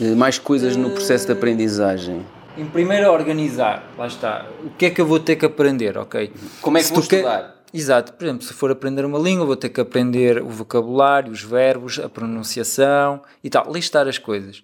[0.00, 2.24] eh, mais coisas no processo de aprendizagem.
[2.56, 3.84] Em primeiro, organizar.
[3.98, 4.46] Lá está.
[4.64, 6.32] O que é que eu vou ter que aprender, ok?
[6.62, 7.56] Como é que Se vou quer- estudar?
[7.74, 8.14] Exato.
[8.14, 11.98] Por exemplo, se for aprender uma língua, vou ter que aprender o vocabulário, os verbos,
[11.98, 13.70] a pronunciação e tal.
[13.70, 14.62] Listar as coisas.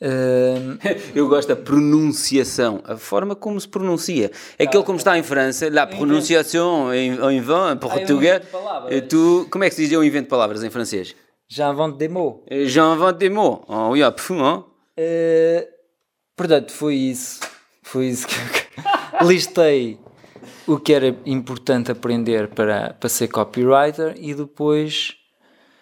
[0.00, 0.78] Hum,
[1.14, 4.30] Eu gosto da pronunciação, a forma como se pronuncia.
[4.58, 8.42] É aquele como está em França, la prononciação em, em vão, em português.
[9.08, 11.14] tu, como é que se diz eu invento palavras em francês?
[11.48, 12.42] já invente des mots.
[12.50, 13.64] J'invente des mots.
[13.68, 14.64] Oh, oui, ah, hein?
[14.98, 15.66] Uh,
[16.36, 17.40] portanto, foi isso.
[17.82, 19.98] Foi isso que eu listei
[20.66, 25.16] o que era importante aprender para, para ser copywriter e depois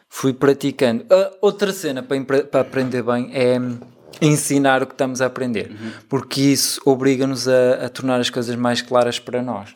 [0.09, 1.05] fui praticando.
[1.11, 3.59] Ah, outra cena para, para aprender bem é
[4.21, 5.71] ensinar o que estamos a aprender,
[6.09, 9.71] porque isso obriga-nos a, a tornar as coisas mais claras para nós.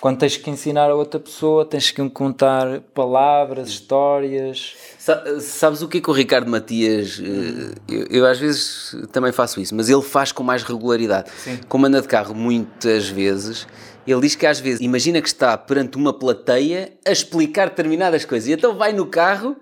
[0.00, 4.74] Quando tens que ensinar a outra pessoa, tens que contar palavras, histórias.
[4.98, 9.32] Sa- Sabes o que é que o Ricardo Matias, eh, eu, eu às vezes também
[9.32, 11.30] faço isso, mas ele faz com mais regularidade.
[11.68, 13.66] Como anda de carro muitas vezes,
[14.06, 18.48] ele diz que às vezes imagina que está perante uma plateia a explicar determinadas coisas,
[18.48, 19.56] e então vai no carro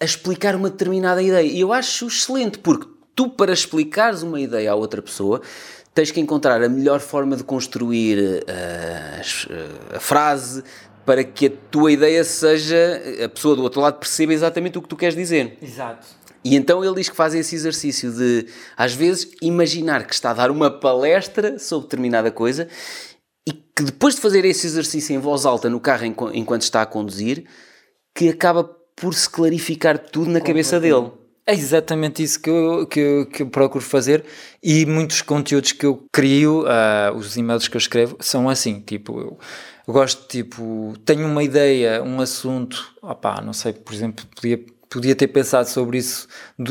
[0.00, 1.46] a explicar uma determinada ideia.
[1.50, 5.40] E eu acho excelente, porque tu, para explicares uma ideia a outra pessoa,
[5.94, 9.22] tens que encontrar a melhor forma de construir eh,
[9.94, 10.62] a frase
[11.04, 14.88] para que a tua ideia seja, a pessoa do outro lado perceba exatamente o que
[14.88, 15.58] tu queres dizer.
[15.60, 16.06] Exato.
[16.44, 18.46] E então ele diz que faz esse exercício de,
[18.76, 22.66] às vezes, imaginar que está a dar uma palestra sobre determinada coisa
[23.46, 26.82] e que depois de fazer esse exercício em voz alta no carro enqu- enquanto está
[26.82, 27.44] a conduzir,
[28.14, 28.64] que acaba
[28.96, 31.10] por se clarificar tudo na cabeça dele.
[31.44, 34.24] É exatamente isso que eu, que, eu, que eu procuro fazer
[34.62, 39.18] e muitos conteúdos que eu crio, ah, os e-mails que eu escrevo, são assim, tipo,
[39.20, 39.38] eu
[39.92, 45.28] gosto, tipo, tenho uma ideia, um assunto, opá, não sei, por exemplo, podia, podia ter
[45.28, 46.28] pensado sobre isso,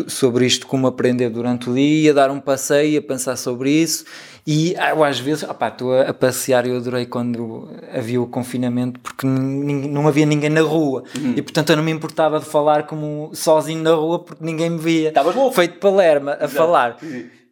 [0.08, 4.06] sobre isto, como aprender durante o dia, ia dar um passeio, a pensar sobre isso
[4.46, 8.26] e ah, eu às vezes, opá, estou a, a passear eu adorei quando havia o
[8.26, 11.04] confinamento porque não havia ninguém na rua
[11.36, 14.80] e portanto eu não me importava de falar como sozinho na rua porque ninguém me
[14.80, 15.10] via.
[15.10, 15.56] Estavas louco.
[15.56, 16.98] Feito Palerma a falar.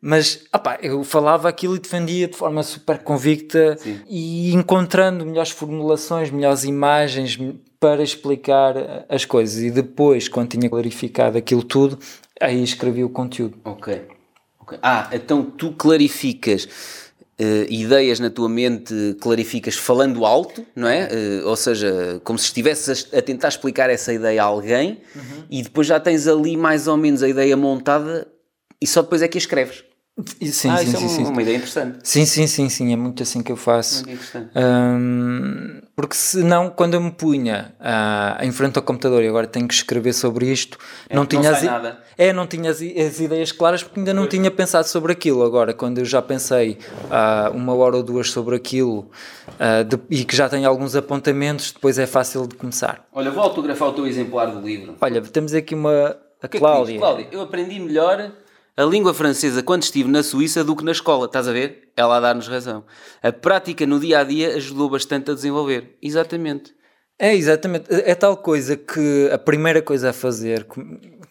[0.02, 4.00] Mas opá, eu falava aquilo e defendia de forma super convicta Sim.
[4.08, 7.38] e encontrando melhores formulações, melhores imagens
[7.80, 9.62] para explicar as coisas.
[9.64, 11.98] E depois, quando tinha clarificado aquilo tudo,
[12.40, 13.58] aí escrevi o conteúdo.
[13.64, 14.02] Ok.
[14.60, 14.80] ok.
[14.82, 16.68] Ah, então tu clarificas
[17.40, 21.08] eh, ideias na tua mente, clarificas falando alto, não é?
[21.10, 25.02] Eh, ou seja, como se estivesses a, a tentar explicar essa ideia a alguém
[25.50, 28.28] e depois já tens ali mais ou menos a ideia montada
[28.82, 29.86] e só depois é que a escreves.
[30.26, 31.24] Sim, ah, sim, isso sim, é sim.
[31.26, 32.00] uma, ideia interessante.
[32.04, 34.06] Sim, sim, sim, sim, é muito assim que eu faço.
[34.06, 34.50] Muito interessante.
[34.56, 39.68] Hum, porque senão, quando eu me punha ah, em frente ao computador e agora tenho
[39.68, 40.78] que escrever sobre isto,
[41.10, 42.00] não não tinha sai as, nada.
[42.18, 45.44] É, não tinha as, as ideias claras porque ainda não tinha pensado sobre aquilo.
[45.44, 46.78] Agora, quando eu já pensei
[47.10, 49.10] ah, uma hora ou duas sobre aquilo
[49.60, 53.06] ah, de- e que já tenho alguns apontamentos, depois é fácil de começar.
[53.14, 54.96] Olha, vou autografar o teu exemplar do livro.
[55.00, 56.18] Olha, temos aqui uma.
[56.42, 56.94] A é Cláudia.
[56.94, 57.02] diz?
[57.02, 58.32] Cláudia, eu aprendi melhor
[58.80, 61.26] a língua francesa quando estive na Suíça do que na escola.
[61.26, 61.92] Estás a ver?
[61.98, 62.86] Ela a dar-nos razão.
[63.22, 65.98] A prática no dia a dia ajudou bastante a desenvolver.
[66.02, 66.74] Exatamente.
[67.20, 67.88] É, exatamente.
[67.90, 70.80] É tal coisa que a primeira coisa a fazer, que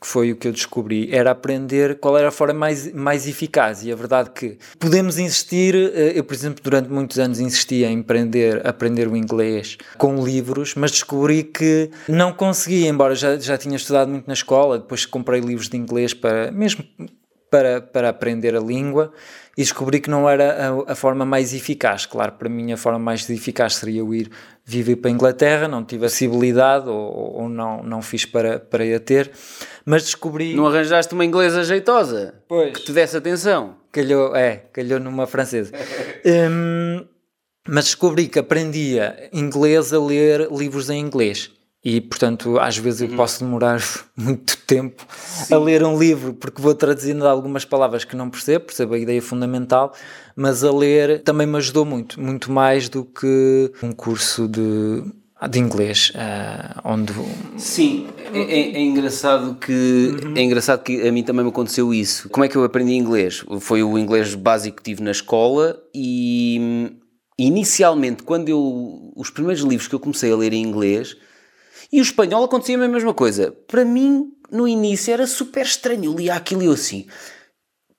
[0.00, 3.82] que foi o que eu descobri, era aprender qual era a forma mais, mais eficaz.
[3.84, 7.98] E a verdade que podemos insistir, eh, eu, por exemplo, durante muitos anos insisti em
[7.98, 13.74] aprender, aprender o inglês com livros, mas descobri que não conseguia, embora já, já tinha
[13.74, 16.84] estudado muito na escola, depois comprei livros de inglês para, mesmo
[17.50, 19.12] para, para aprender a língua
[19.56, 22.06] e descobri que não era a, a forma mais eficaz.
[22.06, 24.30] Claro, para mim a forma mais eficaz seria eu ir
[24.64, 28.94] viver para a Inglaterra, não tive acessibilidade ou, ou não, não fiz para, para ir
[28.94, 29.30] a ter,
[29.84, 30.54] mas descobri...
[30.54, 32.76] Não arranjaste uma inglesa jeitosa Pois.
[32.76, 33.76] que te desse atenção.
[33.90, 35.72] Calhou, é, calhou numa francesa.
[36.24, 37.04] Hum,
[37.66, 41.50] mas descobri que aprendia inglês a ler livros em inglês.
[41.84, 43.80] E, portanto, às vezes eu posso demorar
[44.16, 45.06] muito tempo
[45.50, 49.22] a ler um livro, porque vou traduzindo algumas palavras que não percebo, percebo a ideia
[49.22, 49.94] fundamental,
[50.34, 55.04] mas a ler também me ajudou muito, muito mais do que um curso de,
[55.48, 57.12] de inglês, ah, onde
[57.56, 62.28] Sim, é, é- é engraçado que é engraçado que a mim também me aconteceu isso.
[62.28, 63.44] Como é que eu aprendi inglês?
[63.60, 66.96] Foi o inglês básico que tive na escola e hum,
[67.38, 71.16] inicialmente quando eu os primeiros livros que eu comecei a ler em inglês
[71.92, 73.52] e o espanhol acontecia a mesma coisa.
[73.66, 76.04] Para mim no início era super estranho.
[76.04, 77.06] Eu lia aquilo e eu assim,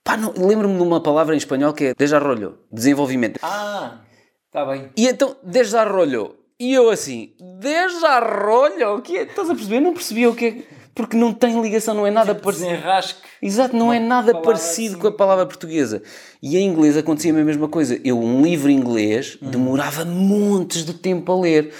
[0.04, 3.38] pá, não- lembro-me de uma palavra em espanhol que é desarrollo, desenvolvimento.
[3.42, 4.00] Ah,
[4.46, 4.90] está bem.
[4.96, 6.36] E então, desarrollo.
[6.58, 8.96] E eu assim, desarrollo?
[8.96, 9.22] O que é?
[9.22, 9.80] Estás a perceber?
[9.80, 10.80] Não percebi o que é.
[10.94, 12.68] Porque não tem ligação, não é nada parecido.
[12.68, 13.20] Desenrasque.
[13.40, 15.00] Exato, não é nada parecido assim.
[15.00, 16.02] com a palavra portuguesa.
[16.42, 17.98] E em inglês acontecia a mesma coisa.
[18.04, 21.72] Eu, um livro em inglês, demorava montes de tempo a ler.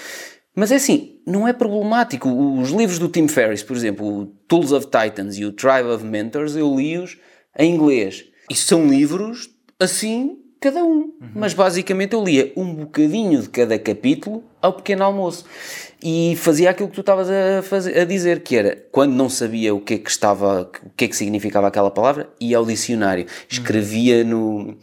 [0.55, 2.29] Mas é assim, não é problemático.
[2.29, 6.03] Os livros do Tim Ferriss, por exemplo, o Tools of Titans e o Tribe of
[6.03, 7.17] Mentors, eu li-os
[7.57, 8.25] em inglês.
[8.49, 11.13] E são livros assim, cada um.
[11.33, 15.45] Mas basicamente eu lia um bocadinho de cada capítulo ao pequeno almoço.
[16.03, 19.73] E fazia aquilo que tu estavas a, fazer, a dizer, que era, quando não sabia
[19.73, 23.25] o que é que estava, o que é que significava aquela palavra, ia ao dicionário.
[23.47, 24.77] Escrevia no,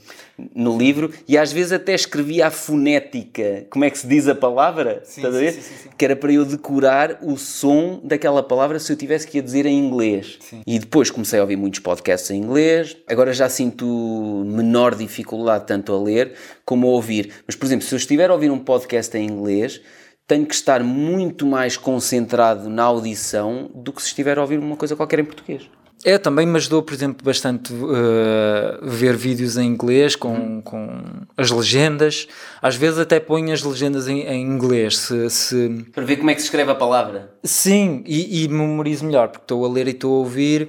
[0.54, 4.34] no livro e às vezes até escrevia a fonética, como é que se diz a
[4.34, 5.52] palavra, estás a ver?
[5.52, 5.88] sim, sim, sim.
[5.96, 9.66] Que era para eu decorar o som daquela palavra se eu tivesse que a dizer
[9.66, 10.38] em inglês.
[10.66, 15.92] E depois comecei a ouvir muitos podcasts em inglês, agora já sinto menor dificuldade tanto
[15.92, 17.32] a ler como a ouvir.
[17.46, 19.80] Mas, por exemplo, se eu estiver a ouvir um podcast em inglês,
[20.28, 24.76] tenho que estar muito mais concentrado na audição do que se estiver a ouvir uma
[24.76, 25.70] coisa qualquer em português.
[26.04, 30.88] É, também me ajudou, por exemplo, bastante uh, ver vídeos em inglês com, com
[31.36, 32.28] as legendas.
[32.62, 34.96] Às vezes até ponho as legendas em, em inglês.
[34.96, 37.32] Se, se- Para ver como é que se escreve a palavra.
[37.42, 40.68] Sim, e, e memorizo melhor, porque estou a ler e estou a ouvir.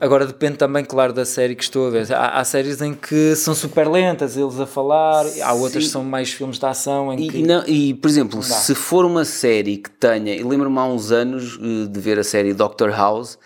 [0.00, 2.12] Agora depende também, claro, da série que estou a ver.
[2.14, 5.88] Há, há séries em que são super lentas, eles a falar, há outras que Sim.
[5.92, 7.42] são mais filmes de ação em E, que.
[7.42, 8.44] não- e, por exemplo, dá.
[8.46, 12.24] se for uma série que tenha, e lembro-me há uns anos eh, de ver a
[12.24, 13.38] série Doctor House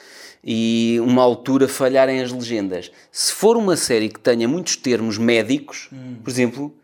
[0.44, 2.90] e uma altura falharem as legendas.
[3.10, 5.88] Se for uma série que tenha muitos termos médicos,
[6.22, 6.74] por exemplo,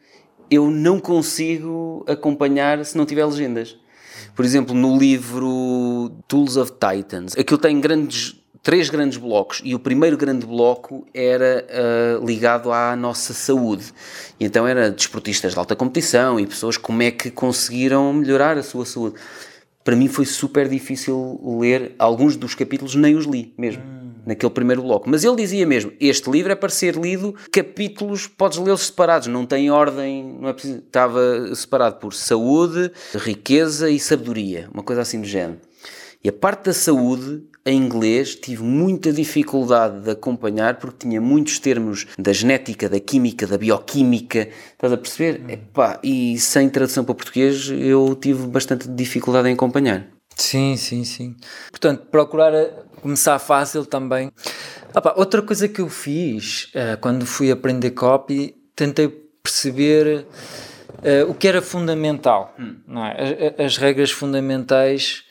[0.50, 3.76] eu não consigo acompanhar se não tiver legendas.
[4.34, 9.78] Por exemplo, no livro Tools of Titans, aquilo tem grandes, três grandes blocos e o
[9.78, 13.92] primeiro grande bloco era ah, ligado à nossa saúde.
[14.38, 18.62] E então era desportistas de alta competição e pessoas como é que conseguiram melhorar a
[18.62, 19.16] sua saúde.
[19.82, 23.82] Para mim foi super difícil ler alguns dos capítulos, nem os li mesmo.
[24.26, 25.08] Naquele primeiro bloco.
[25.08, 29.46] Mas ele dizia mesmo: este livro é para ser lido, capítulos, podes lê-los separados, não
[29.46, 30.78] tem ordem, não é preciso.
[30.78, 35.58] Estava separado por saúde, riqueza e sabedoria, uma coisa assim do género.
[36.22, 41.58] E a parte da saúde, em inglês, tive muita dificuldade de acompanhar porque tinha muitos
[41.58, 45.40] termos da genética, da química, da bioquímica, estás a perceber?
[45.40, 45.50] Hum.
[45.50, 50.06] Epá, e sem tradução para português eu tive bastante dificuldade em acompanhar.
[50.34, 51.36] Sim, sim, sim.
[51.70, 54.30] Portanto, procurar eh, começar fácil também.
[54.94, 59.08] Opa, outra coisa que eu fiz uh, quando fui aprender copy, tentei
[59.42, 60.26] perceber
[60.98, 62.76] uh, o que era fundamental, hum.
[62.86, 63.54] não é?
[63.58, 65.24] as, as regras fundamentais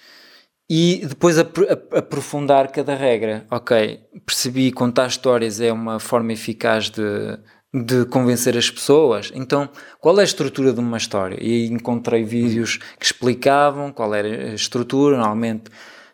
[0.69, 1.57] e depois ap
[1.95, 3.45] aprofundar cada regra.
[3.49, 7.39] Ok, percebi contar histórias é uma forma eficaz de,
[7.73, 9.31] de convencer as pessoas.
[9.33, 9.67] Então,
[9.99, 11.37] qual é a estrutura de uma história?
[11.41, 15.17] E encontrei vídeos que explicavam qual era a estrutura.
[15.17, 15.71] Normalmente,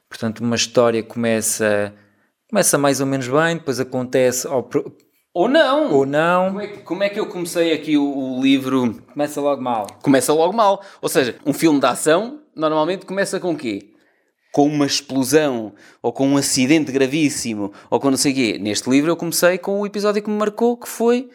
[0.07, 1.93] portanto, uma história começa
[2.49, 4.69] começa mais ou menos bem, depois acontece ao,
[5.33, 5.91] ou não.
[5.91, 6.47] Ou não.
[6.47, 9.03] Como é, que, como é que eu comecei aqui o, o, livro?
[9.11, 9.87] Começa logo mal.
[10.01, 10.81] Começa logo mal.
[11.01, 13.94] Ou seja, um filme de ação normalmente começa com o quê?
[14.55, 18.57] Com uma explosão, ou com um acidente gravíssimo, ou com não sei o quê.
[18.57, 21.27] Neste livro eu comecei com o episódio que me marcou, que foi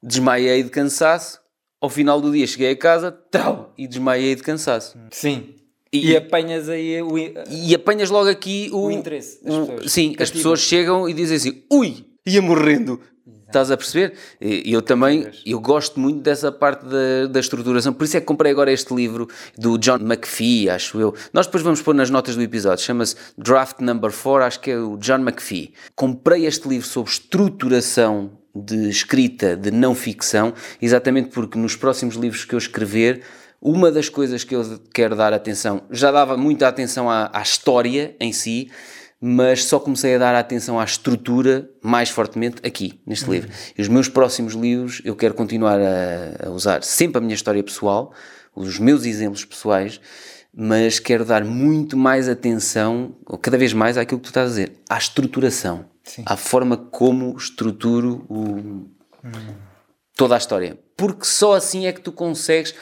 [0.00, 1.40] desmaiei de cansaço,
[1.80, 4.96] ao final do dia cheguei a casa, trau, e desmaiei de cansaço.
[5.10, 5.56] Sim.
[5.92, 7.18] E, e apanhas aí o...
[7.18, 8.84] E apanhas logo aqui o...
[8.84, 9.92] O interesse das pessoas.
[9.92, 13.00] sim, as pessoas chegam e dizem assim, ui, ia morrendo.
[13.48, 14.12] Estás a perceber?
[14.38, 18.26] E eu também, eu gosto muito dessa parte da, da estruturação, por isso é que
[18.26, 19.26] comprei agora este livro
[19.56, 21.14] do John McPhee, acho eu.
[21.32, 24.78] Nós depois vamos pôr nas notas do episódio, chama-se Draft Number 4, acho que é
[24.78, 25.72] o John McPhee.
[25.96, 32.44] Comprei este livro sobre estruturação de escrita de não ficção, exatamente porque nos próximos livros
[32.44, 33.22] que eu escrever,
[33.62, 38.14] uma das coisas que eu quero dar atenção, já dava muita atenção à, à história
[38.20, 38.70] em si,
[39.20, 43.32] mas só comecei a dar atenção à estrutura mais fortemente aqui, neste uhum.
[43.32, 43.50] livro.
[43.76, 47.62] E os meus próximos livros eu quero continuar a, a, usar sempre a minha história
[47.62, 48.12] pessoal,
[48.54, 50.00] os meus exemplos pessoais,
[50.54, 54.50] mas quero dar muito mais atenção, ou cada vez mais, àquilo que tu estás a
[54.50, 56.22] dizer, à estruturação, Sim.
[56.24, 58.86] à forma como estruturo o, uhum.
[60.16, 60.78] toda a história.
[60.96, 62.74] Porque só assim é que tu consegues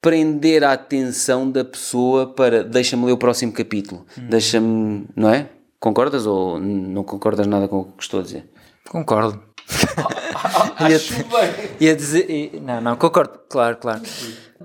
[0.00, 4.28] prender a atenção da pessoa para deixa-me ler o próximo capítulo, uhum.
[4.28, 5.48] deixa-me, não é?
[5.80, 8.50] Concordas ou não concordas nada com o que estou a dizer?
[8.88, 9.42] Concordo.
[10.76, 11.70] Acho bem.
[11.80, 14.02] Ia dizer, não, não, concordo, claro, claro.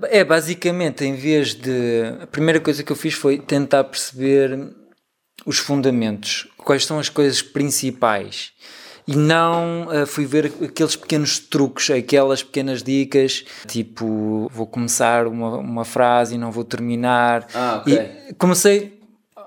[0.04, 2.02] É basicamente, em vez de.
[2.22, 4.74] A primeira coisa que eu fiz foi tentar perceber
[5.46, 8.52] os fundamentos, quais são as coisas principais.
[9.06, 15.58] E não uh, fui ver aqueles pequenos truques, aquelas pequenas dicas, tipo, vou começar uma,
[15.58, 17.46] uma frase e não vou terminar.
[17.54, 17.94] Ah, ok.
[18.30, 18.98] E comecei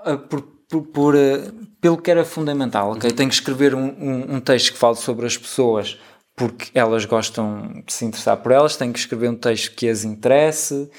[0.06, 2.92] uh, por por, por uh, pelo que era fundamental.
[2.92, 3.10] Okay?
[3.10, 3.16] Uhum.
[3.16, 5.98] Tenho que escrever um, um, um, texto que fale sobre as pessoas
[6.36, 8.78] porque elas gostam de se interessar por elas.
[8.78, 10.90] Tenho que escrever um texto que as interesse.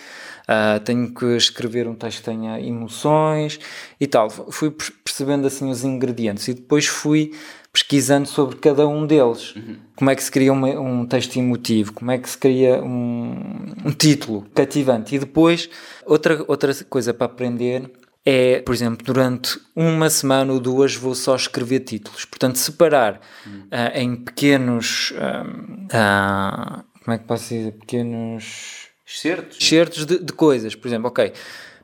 [0.48, 3.60] Uh, tenho que escrever um texto que tenha emoções
[4.00, 4.30] e tal.
[4.30, 7.32] Fui percebendo assim os ingredientes e depois fui
[7.70, 9.54] pesquisando sobre cada um deles.
[9.54, 9.76] Uhum.
[9.94, 13.74] Como é que se cria uma, um texto emotivo, como é que se cria um,
[13.84, 15.14] um título cativante.
[15.14, 15.68] E depois,
[16.06, 17.90] outra, outra coisa para aprender
[18.30, 22.26] é, por exemplo, durante uma semana ou duas vou só escrever títulos.
[22.26, 23.62] Portanto, separar hum.
[23.72, 25.12] uh, em pequenos.
[25.12, 27.72] Uh, como é que posso dizer?
[27.72, 28.88] Pequenos.
[29.06, 29.56] Excertos?
[29.58, 30.74] Excertos de, de coisas.
[30.74, 31.32] Por exemplo, ok.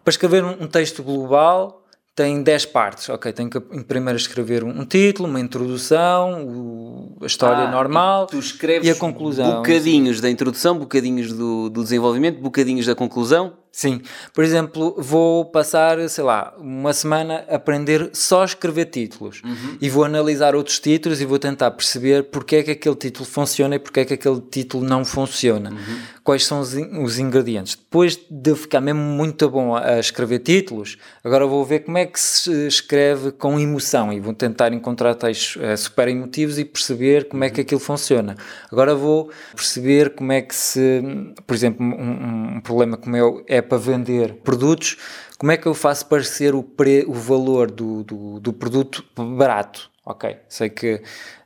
[0.05, 1.83] Para escrever um, um texto global
[2.15, 3.09] tem 10 partes.
[3.09, 8.25] Ok, tenho que primeiro escrever um, um título, uma introdução, o, a história ah, normal
[8.25, 9.63] e, tu escreves e a conclusão.
[9.63, 13.64] Bocadinhos da introdução, bocadinhos do, do desenvolvimento, bocadinhos da conclusão.
[13.75, 14.03] Sim,
[14.33, 19.77] por exemplo, vou passar, sei lá, uma semana a aprender só a escrever títulos uhum.
[19.81, 23.75] e vou analisar outros títulos e vou tentar perceber porque é que aquele título funciona
[23.75, 25.71] e porque é que aquele título não funciona.
[25.71, 25.99] Uhum.
[26.25, 27.77] Quais são os, os, ingredientes.
[27.77, 32.19] Depois de ficar mesmo muito bom a, escrever títulos, agora vou ver como é que
[32.19, 37.45] se escreve com emoção e vou tentar encontrar textos uh, super emotivos e perceber como
[37.45, 38.37] é que aquilo funciona.
[38.73, 41.03] Agora vou perceber como é que se,
[41.47, 44.97] por exemplo, um, um problema como eu é para vender produtos,
[45.37, 49.05] como é que eu faço parecer o, pre, o valor do, do, do produto
[49.37, 49.91] barato?
[50.07, 51.01] Ok, sei que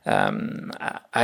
[0.05, 0.67] um,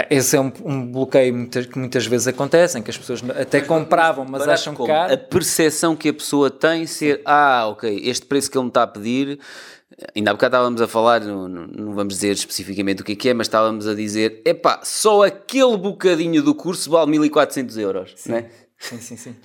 [0.10, 3.60] esse é um, um bloqueio muitas, que muitas vezes acontece, em que as pessoas até
[3.60, 4.88] compravam, mas barato acham como?
[4.88, 5.14] caro.
[5.14, 8.84] A percepção que a pessoa tem ser, ah, ok, este preço que ele me está
[8.84, 9.38] a pedir,
[10.16, 13.30] ainda há bocado estávamos a falar, não, não vamos dizer especificamente o que é que
[13.30, 18.32] é, mas estávamos a dizer, epá, só aquele bocadinho do curso vale 1400 euros, Sim.
[18.32, 18.50] não é?
[18.78, 19.36] Sim, sim, sim.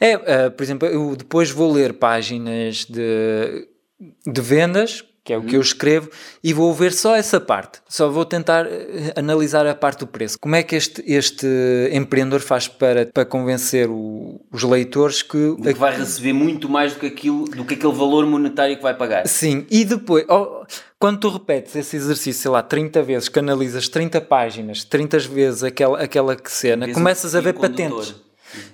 [0.00, 3.68] É, uh, por exemplo, eu depois vou ler páginas de,
[4.26, 5.64] de vendas que é o que eu uhum.
[5.64, 6.10] escrevo,
[6.42, 7.80] e vou ver só essa parte.
[7.88, 10.38] Só vou tentar eh, analisar a parte do preço.
[10.38, 11.46] Como é que este, este
[11.90, 17.00] empreendedor faz para, para convencer o, os leitores que, que vai receber muito mais do
[17.00, 19.26] que, aquilo, do que aquele valor monetário que vai pagar?
[19.26, 20.26] Sim, e depois.
[20.28, 20.64] Oh,
[20.98, 25.62] quando tu repetes esse exercício, sei lá, 30 vezes, que analisas 30 páginas, 30 vezes
[25.62, 28.14] aquela, aquela cena, Vês começas a ver patentes.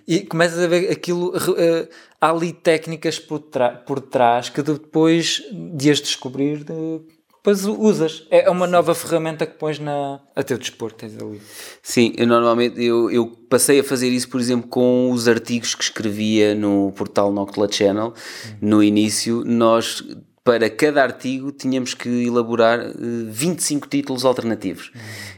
[0.06, 1.88] E começas a ver aquilo, eh,
[2.20, 3.40] há ali técnicas por,
[3.86, 7.00] por trás que depois de as descobrir, de-
[7.42, 8.26] depois usas.
[8.30, 11.40] É uma nova ferramenta que pões na, a teu dispor, tens ali.
[11.82, 15.82] Sim, eu normalmente eu, eu passei a fazer isso, por exemplo, com os artigos que
[15.82, 18.12] escrevia no portal Noctula Channel.
[18.60, 20.04] No início, nós
[20.44, 22.92] para cada artigo tínhamos que elaborar eh,
[23.28, 24.90] 25 títulos alternativos.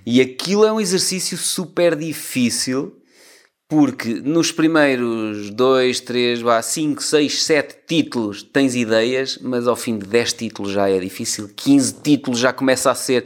[0.04, 2.96] E aquilo é um exercício super difícil.
[3.72, 10.06] Porque nos primeiros 2, 3, 5, 6, 7 títulos tens ideias, mas ao fim de
[10.06, 13.24] 10 títulos já é difícil, 15 títulos já começa a ser,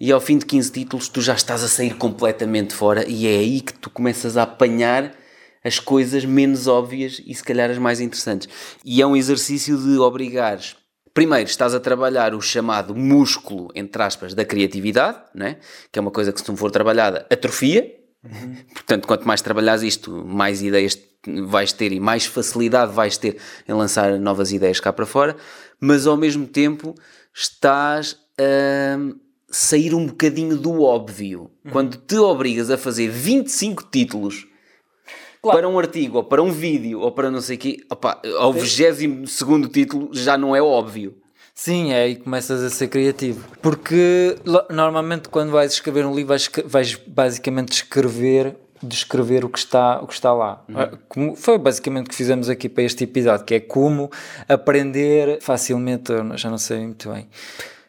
[0.00, 3.36] e ao fim de 15 títulos tu já estás a sair completamente fora, e é
[3.36, 5.14] aí que tu começas a apanhar
[5.62, 8.48] as coisas menos óbvias e se calhar as mais interessantes.
[8.82, 10.74] E é um exercício de obrigares.
[11.12, 15.58] Primeiro, estás a trabalhar o chamado músculo, entre aspas, da criatividade, né?
[15.92, 18.01] que é uma coisa que se não for trabalhada, atrofia,
[18.72, 20.98] Portanto, quanto mais trabalhares isto, mais ideias
[21.46, 25.36] vais ter e mais facilidade vais ter em lançar novas ideias cá para fora,
[25.80, 26.94] mas ao mesmo tempo
[27.34, 28.98] estás a
[29.48, 31.50] sair um bocadinho do óbvio.
[31.70, 34.46] Quando te obrigas a fazer 25 títulos
[35.42, 38.52] para um artigo, ou para um vídeo, ou para não sei o quê, opá, ao
[38.52, 41.21] 22 segundo título já não é óbvio.
[41.54, 43.44] Sim, é aí que começas a ser criativo.
[43.60, 44.36] Porque
[44.70, 50.06] normalmente quando vais escrever um livro vais, vais basicamente escrever descrever o que está, o
[50.06, 50.64] que está lá.
[50.74, 54.10] Ah, Como, foi basicamente o que fizemos aqui para este episódio, que é como
[54.48, 57.28] aprender facilmente, já não sei muito bem,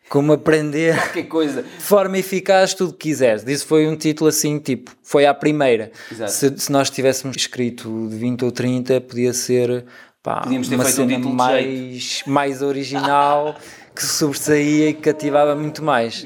[0.07, 1.63] como aprender Qualquer coisa.
[1.63, 3.43] de forma eficaz tudo que quiseres.
[3.47, 5.91] Isso foi um título assim, tipo, foi à primeira.
[6.27, 9.85] Se, se nós tivéssemos escrito de 20 ou 30, podia ser
[10.23, 13.55] pá, Podíamos ter uma feito um título mais, mais original,
[13.93, 16.25] que sobressaía e que cativava muito mais.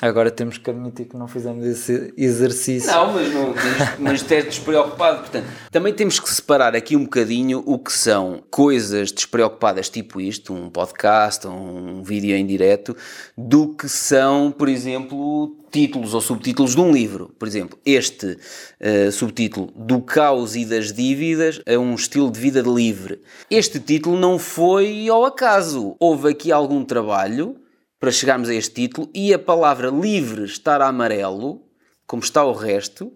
[0.00, 2.88] Agora temos que admitir que não fizemos esse exercício.
[2.88, 3.54] Não, mas, não,
[3.98, 5.22] mas, és despreocupado.
[5.22, 10.54] Portanto, também temos que separar aqui um bocadinho o que são coisas despreocupadas, tipo isto,
[10.54, 12.96] um podcast, um vídeo em direto,
[13.36, 17.34] do que são, por exemplo, títulos ou subtítulos de um livro.
[17.36, 18.38] Por exemplo, este
[18.78, 23.20] eh, subtítulo do caos e das dívidas é um estilo de vida livre.
[23.50, 25.96] Este título não foi ao acaso.
[25.98, 27.56] Houve aqui algum trabalho
[28.00, 31.62] para chegarmos a este título e a palavra livre estar amarelo,
[32.06, 33.12] como está o resto,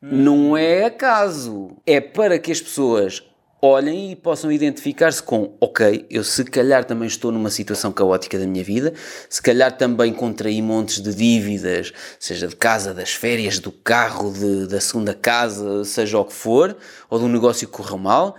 [0.00, 1.76] não é acaso.
[1.86, 3.22] É para que as pessoas
[3.64, 8.44] olhem e possam identificar-se com, ok, eu se calhar também estou numa situação caótica da
[8.44, 8.92] minha vida,
[9.28, 14.66] se calhar também contraí montes de dívidas, seja de casa, das férias, do carro, de-
[14.66, 16.76] da segunda casa, seja o que for,
[17.08, 18.34] ou de um negócio que correu mal,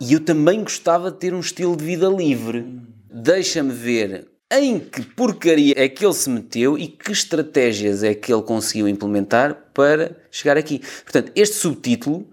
[0.00, 2.64] e eu também gostava de ter um estilo de vida livre.
[3.10, 8.32] Deixa-me ver em que porcaria é que ele se meteu e que estratégias é que
[8.32, 10.80] ele conseguiu implementar para chegar aqui.
[11.02, 12.26] Portanto, este subtítulo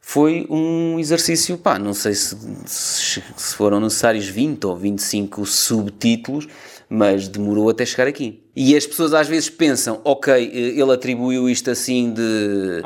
[0.00, 2.36] foi um exercício, pá, não sei se,
[2.66, 6.48] se foram necessários 20 ou 25 subtítulos,
[6.94, 8.42] mas demorou até chegar aqui.
[8.54, 12.82] E as pessoas às vezes pensam, ok, ele atribuiu isto assim de,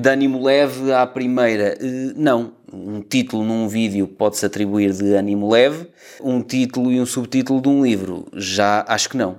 [0.00, 1.78] de ânimo leve à primeira.
[1.80, 5.86] Eh, Não, um título num vídeo pode-se atribuir de ânimo leve,
[6.20, 9.38] um título e um subtítulo de um livro, já acho que não.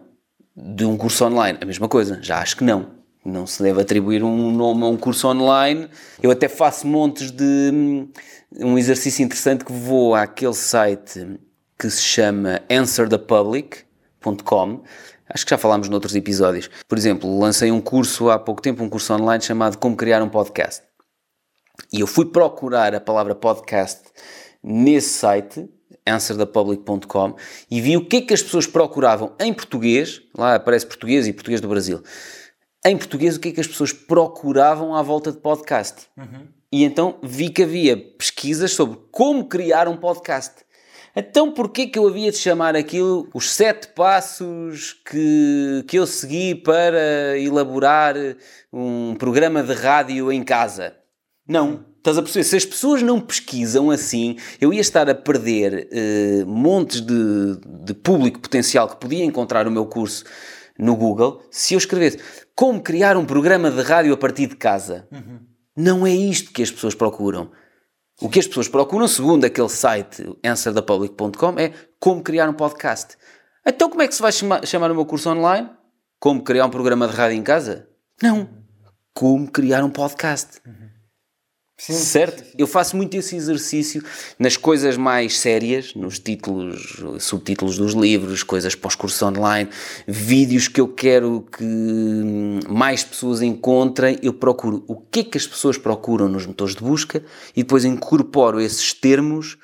[0.55, 2.95] De um curso online, a mesma coisa, já acho que não.
[3.25, 5.89] Não se deve atribuir um nome a um curso online.
[6.23, 7.43] Eu até faço montes de.
[7.73, 8.07] hum,
[8.61, 11.27] Um exercício interessante que vou àquele site
[11.77, 12.61] que se chama
[15.29, 16.69] Acho que já falámos noutros episódios.
[16.87, 20.29] Por exemplo, lancei um curso há pouco tempo, um curso online chamado Como Criar um
[20.29, 20.83] Podcast.
[21.91, 24.01] E eu fui procurar a palavra podcast
[24.63, 25.69] nesse site,
[26.07, 27.35] answerthepublic.com,
[27.69, 31.33] e vi o que é que as pessoas procuravam em português, lá aparece português e
[31.33, 32.01] português do Brasil.
[32.85, 36.07] Em português, o que é que as pessoas procuravam à volta de podcast?
[36.71, 40.64] E então vi que havia pesquisas sobre como criar um podcast.
[41.15, 46.53] Então, porquê que eu havia de chamar aquilo os sete passos que, que eu segui
[46.53, 48.15] para elaborar
[48.71, 50.93] um programa de rádio em casa?
[51.47, 51.85] Não.
[51.97, 52.43] Estás a perceber?
[52.43, 57.93] Se as pessoas não pesquisam assim, eu ia estar a perder eh, montes de, de
[57.95, 60.23] público potencial que podia encontrar o meu curso
[60.77, 62.19] no Google se eu escrevesse
[62.53, 65.07] como criar um programa de rádio a partir de casa.
[65.75, 67.49] Não é isto que as pessoas procuram.
[68.21, 73.17] O que as pessoas procuram, segundo aquele site answerthepublic.com, é como criar um podcast.
[73.65, 75.69] Então como é que se vai chama- chamar o meu curso online?
[76.19, 77.87] Como criar um programa de rádio em casa?
[78.21, 78.47] Não.
[79.13, 80.61] Como criar um podcast.
[81.77, 82.39] Sim, certo?
[82.39, 82.57] Sim, sim.
[82.57, 84.03] Eu faço muito esse exercício
[84.39, 89.69] nas coisas mais sérias, nos títulos, subtítulos dos livros, coisas para os cursos online,
[90.07, 91.63] vídeos que eu quero que
[92.69, 94.17] mais pessoas encontrem.
[94.23, 97.21] Eu procuro o que é que as pessoas procuram nos motores de busca
[97.55, 99.57] e depois incorporo esses termos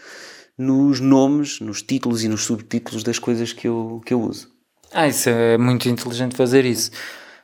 [0.57, 4.49] nos nomes, nos títulos e nos subtítulos das coisas que eu, que eu uso.
[4.93, 6.91] Ah, isso é muito inteligente fazer isso.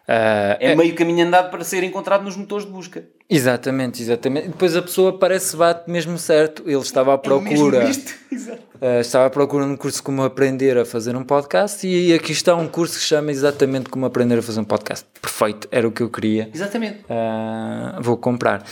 [0.07, 3.05] Uh, é, é, meio caminho andado para ser encontrado nos motores de busca.
[3.29, 4.47] Exatamente, exatamente.
[4.47, 6.63] Depois a pessoa parece bate mesmo certo.
[6.65, 7.83] Ele estava à é procura.
[7.83, 12.13] É uh, estava à procura de um curso como aprender a fazer um podcast e
[12.13, 15.05] aqui está um curso que se chama exatamente como aprender a fazer um podcast.
[15.21, 16.49] Perfeito, era o que eu queria.
[16.53, 16.99] Exatamente.
[17.01, 18.63] Uh, vou comprar.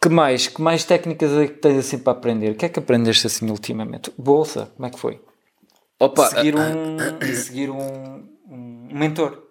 [0.00, 0.46] Que mais?
[0.46, 2.52] Que mais técnicas é que tens assim para aprender?
[2.52, 4.12] O que é que aprendeste assim ultimamente?
[4.16, 5.20] Bolsa, como é que foi?
[5.98, 9.43] Opa, seguir um, seguir um, um mentor.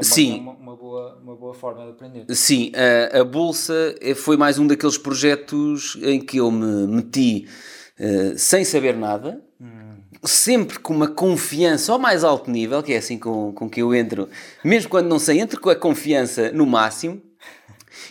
[0.00, 0.38] Também Sim.
[0.38, 2.24] É uma, uma, boa, uma boa forma de aprender.
[2.34, 7.46] Sim, a, a Bolsa foi mais um daqueles projetos em que eu me meti
[7.98, 9.96] uh, sem saber nada, hum.
[10.24, 13.94] sempre com uma confiança ao mais alto nível, que é assim com, com que eu
[13.94, 14.28] entro,
[14.64, 17.20] mesmo quando não sei, entro com a confiança no máximo.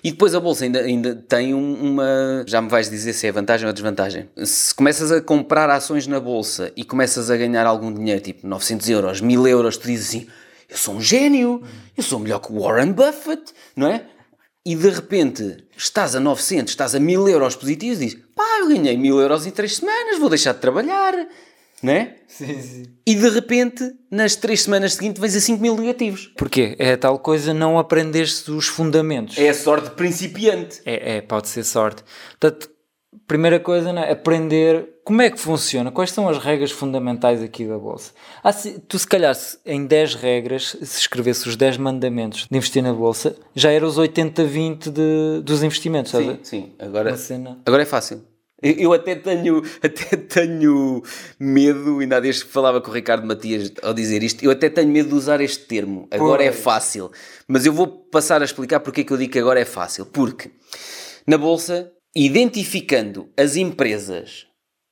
[0.04, 2.44] E depois a bolsa ainda, ainda tem uma.
[2.46, 4.30] Já me vais dizer se é vantagem ou desvantagem.
[4.46, 8.90] Se começas a comprar ações na bolsa e começas a ganhar algum dinheiro, tipo 900
[8.90, 10.28] euros, 1000 euros, tu dizes assim:
[10.70, 11.64] eu sou um gênio,
[11.98, 14.06] eu sou melhor que o Warren Buffett, não é?
[14.66, 18.68] E de repente estás a 900, estás a 1000 euros positivos e dizes: pá, eu
[18.68, 21.14] ganhei 1000 euros em 3 semanas, vou deixar de trabalhar,
[21.82, 22.18] não é?
[22.28, 22.84] Sim, sim.
[23.06, 26.32] E de repente, nas 3 semanas seguintes, vens a 5 mil negativos.
[26.38, 26.76] Porquê?
[26.78, 29.38] É a tal coisa, não aprendeste os fundamentos.
[29.38, 30.82] É a sorte principiante.
[30.86, 32.04] É, é pode ser sorte.
[32.40, 32.70] Portanto,
[33.30, 34.12] primeira coisa, é?
[34.12, 38.12] aprender como é que funciona, quais são as regras fundamentais aqui da Bolsa.
[38.44, 42.82] Ah, se, tu, se calhar, em 10 regras, se escrevesse os 10 mandamentos de investir
[42.82, 46.40] na Bolsa, já era os 80-20 dos investimentos, sim, sabe?
[46.42, 47.16] Sim, agora,
[47.66, 48.24] agora é fácil.
[48.62, 51.04] Eu, eu, até tenho, até tenho
[51.40, 54.70] medo, ainda há dias que falava com o Ricardo Matias ao dizer isto, eu até
[54.70, 56.08] tenho medo de usar este termo.
[56.10, 57.12] Agora é fácil.
[57.48, 60.08] Mas eu vou passar a explicar porque é que eu digo que agora é fácil.
[60.08, 60.52] Porque
[61.28, 64.50] na Bolsa identificando as empresas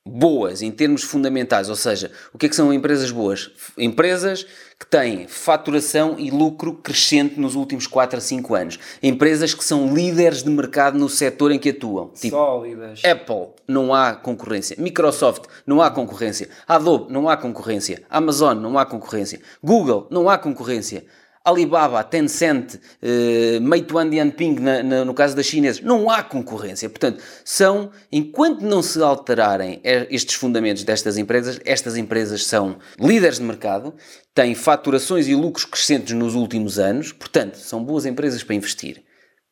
[0.08, 3.50] boas em termos fundamentais, ou seja, o que é que são empresas boas?
[3.76, 4.46] Empresas
[4.78, 8.78] que têm faturação e lucro crescente nos últimos 4 a 5 anos.
[9.02, 12.08] Empresas que são líderes de mercado no setor em que atuam.
[12.08, 13.04] Tipo, Sólidas.
[13.04, 14.76] Apple, não há concorrência.
[14.78, 16.48] Microsoft, não há concorrência.
[16.66, 18.02] Adobe, não há concorrência.
[18.08, 19.40] Amazon, não há concorrência.
[19.62, 21.04] Google, não há concorrência.
[21.48, 26.88] Alibaba, Tencent, uh, Meituan Dianping, na, na, no caso das chinesas, não há concorrência.
[26.88, 33.44] Portanto, são, enquanto não se alterarem estes fundamentos destas empresas, estas empresas são líderes de
[33.44, 33.94] mercado,
[34.34, 39.02] têm faturações e lucros crescentes nos últimos anos, portanto, são boas empresas para investir.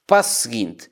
[0.07, 0.91] Passo seguinte: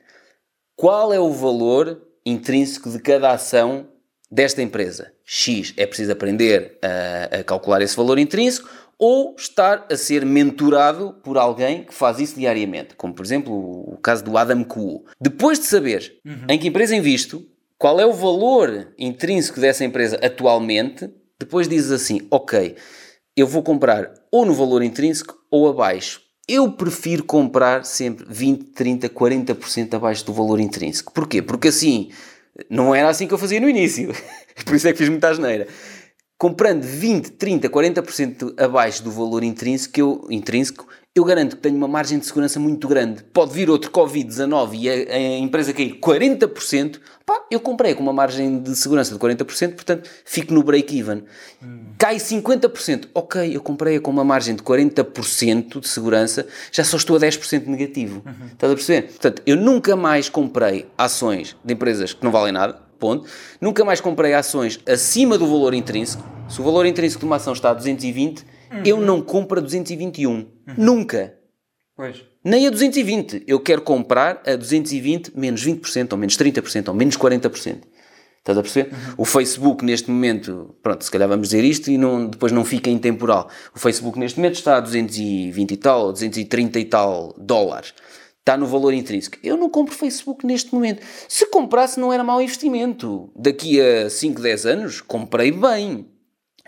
[0.75, 3.89] qual é o valor intrínseco de cada ação
[4.31, 5.13] desta empresa?
[5.25, 5.73] X.
[5.77, 8.69] É preciso aprender a, a calcular esse valor intrínseco
[9.07, 13.99] ou estar a ser mentorado por alguém que faz isso diariamente, como por exemplo o
[13.99, 15.05] caso do Adam Kuo.
[15.21, 16.47] Depois de saber uhum.
[16.49, 17.47] em que empresa invisto,
[17.77, 22.77] qual é o valor intrínseco dessa empresa atualmente, depois dizes assim: ok,
[23.37, 26.23] eu vou comprar ou no valor intrínseco ou abaixo.
[26.49, 31.13] Eu prefiro comprar sempre 20, 30, 40% abaixo do valor intrínseco.
[31.13, 31.43] Porquê?
[31.43, 32.09] Porque assim,
[32.71, 34.15] não era assim que eu fazia no início.
[34.65, 35.69] Por isso é que fiz muita asneira
[36.39, 41.87] comprando 20, 30, 40% abaixo do valor intrínseco, eu, intrínseco, eu garanto que tenho uma
[41.87, 43.23] margem de segurança muito grande.
[43.33, 48.13] Pode vir outro Covid-19 e a, a, empresa cair 40%, pá, eu comprei com uma
[48.13, 51.23] margem de segurança de 40%, portanto fico no break-even.
[51.63, 51.85] Hum.
[51.97, 57.17] Cai 50%, ok, eu comprei com uma margem de 40% de segurança, já só estou
[57.17, 58.21] a 10% negativo.
[58.27, 58.47] Uhum.
[58.53, 59.03] Estás a perceber?
[59.03, 63.29] Portanto, eu nunca mais comprei ações de empresas que não valem nada, ponto.
[63.61, 66.25] Nunca mais comprei ações acima do valor intrínseco.
[66.49, 68.83] Se o valor intrínseco de uma ação está a 220, uhum.
[68.85, 70.31] eu não compro a 221.
[70.31, 70.47] Uhum.
[70.77, 71.35] Nunca.
[71.97, 72.23] Pois.
[72.45, 73.45] Nem a 220.
[73.47, 77.79] Eu quero comprar a 220 menos 20%, ou menos 30%, ou menos 40%.
[78.39, 78.93] Estás a perceber?
[78.93, 79.15] Uhum.
[79.19, 82.91] O Facebook neste momento, pronto, se calhar vamos dizer isto e não, depois não fica
[82.91, 83.49] em temporal.
[83.75, 87.95] O Facebook neste momento está a 220 e tal, ou 230 e tal dólares
[88.45, 89.39] está no valor intrínseco.
[89.43, 91.03] Eu não compro Facebook neste momento.
[91.27, 93.33] Se comprasse, não era mau investimento.
[93.35, 96.07] Daqui a 5, 10 anos, comprei bem.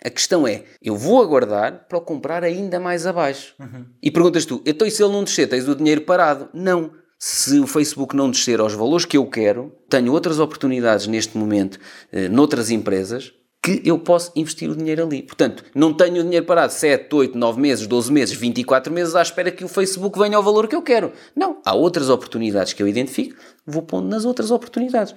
[0.02, 3.54] A questão é, eu vou aguardar para o comprar ainda mais abaixo.
[3.60, 3.84] Uhum.
[4.02, 6.48] E perguntas tu, então e se ele não descer, tens o dinheiro parado?
[6.54, 6.92] Não.
[7.18, 11.78] Se o Facebook não descer aos valores que eu quero, tenho outras oportunidades neste momento,
[12.12, 13.32] eh, noutras empresas,
[13.66, 15.24] que eu posso investir o dinheiro ali.
[15.24, 19.22] Portanto, não tenho o dinheiro parado 7, 8, 9 meses, 12 meses, 24 meses à
[19.22, 21.12] espera que o Facebook venha ao valor que eu quero.
[21.34, 23.34] Não, há outras oportunidades que eu identifico,
[23.66, 25.16] vou pondo nas outras oportunidades.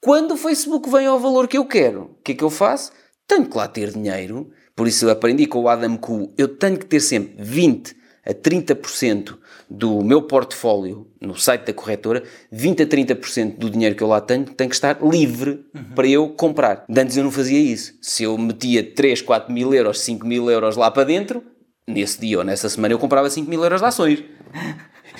[0.00, 2.92] Quando o Facebook vem ao valor que eu quero, o que é que eu faço?
[3.26, 4.48] Tenho que lá ter dinheiro.
[4.76, 7.96] Por isso eu aprendi com o Adam Ku, eu tenho que ter sempre 20
[8.28, 9.36] a 30%
[9.70, 12.22] do meu portfólio no site da corretora,
[12.52, 15.94] 20 a 30% do dinheiro que eu lá tenho tem que estar livre uhum.
[15.94, 16.84] para eu comprar.
[16.88, 17.94] Antes eu não fazia isso.
[18.02, 21.42] Se eu metia 3, 4 mil euros, 5 mil euros lá para dentro,
[21.86, 24.24] nesse dia ou nessa semana eu comprava 5 mil euros de ações.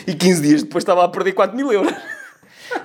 [0.07, 1.93] E 15 dias depois estava a perder 4 mil euros.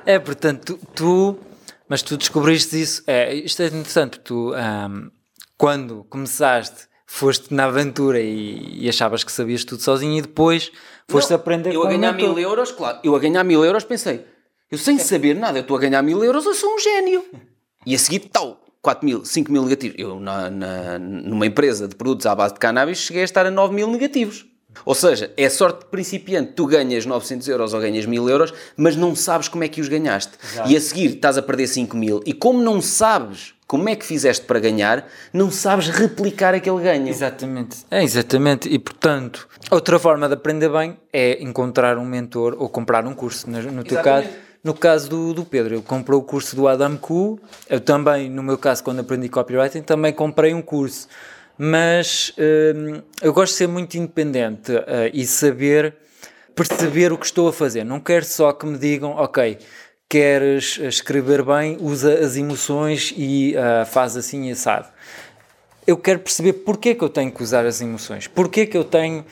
[0.05, 1.39] É, portanto, tu, tu
[1.88, 3.03] mas tu descobriste isso.
[3.05, 5.11] É, isto é interessante, tu, um,
[5.57, 10.72] quando começaste foste na aventura e, e, achavas que sabias tudo sozinho e depois
[11.07, 14.26] foste não, aprender eu a ganhar mil euros, claro, eu a ganhar mil euros pensei,
[14.72, 17.24] eu sem saber nada, eu estou a ganhar mil euros, eu sou um gênio.
[17.86, 19.95] E a seguir, tal, 4 mil, 5 mil negativos.
[19.99, 23.51] Eu, na, na, numa empresa de produtos à base de cannabis, cheguei a estar a
[23.51, 24.47] 9 mil negativos.
[24.84, 26.53] Ou seja, é sorte de principiante.
[26.53, 29.88] Tu ganhas 900 euros ou ganhas 1000 euros, mas não sabes como é que os
[29.88, 30.34] ganhaste.
[30.43, 30.72] Exato.
[30.72, 32.24] E a seguir estás a perder 5 mil.
[32.26, 35.03] E como não sabes como é que fizeste para ganhar,
[35.34, 37.07] não sabes replicar aquele ganho.
[37.07, 37.78] Exatamente.
[37.89, 38.69] É, exatamente.
[38.69, 43.49] E portanto, outra forma de aprender bem é encontrar um mentor ou comprar um curso.
[43.49, 44.28] No, no teu caso.
[44.63, 47.39] No caso do, do Pedro, ele comprou o curso do Adam Ku.
[47.67, 51.07] Eu também, no meu caso, quando aprendi copywriting, também comprei um curso
[51.55, 52.34] mas
[52.76, 55.95] hum, eu gosto de ser muito independente uh, e saber
[56.55, 57.84] perceber o que estou a fazer.
[57.84, 59.57] Não quero só que me digam, ok,
[60.14, 64.88] queres escrever bem, usa as emoções e uh, faz assim assado.
[65.88, 69.26] Eu quero perceber porque que eu tenho que usar as emoções, porque que eu tenho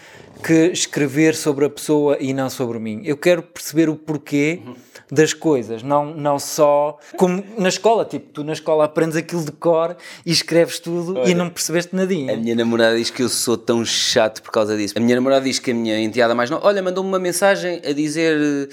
[0.43, 3.03] que escrever sobre a pessoa e não sobre mim.
[3.05, 4.59] Eu quero perceber o porquê.
[5.13, 9.51] Das coisas, não, não só como na escola, tipo, tu na escola aprendes aquilo de
[9.51, 12.33] cor e escreves tudo Olha, e não percebeste nadinha.
[12.33, 14.93] A minha namorada diz que eu sou tão chato por causa disso.
[14.95, 17.91] A minha namorada diz que a minha enteada mais nova, olha, mandou-me uma mensagem a
[17.91, 18.69] dizer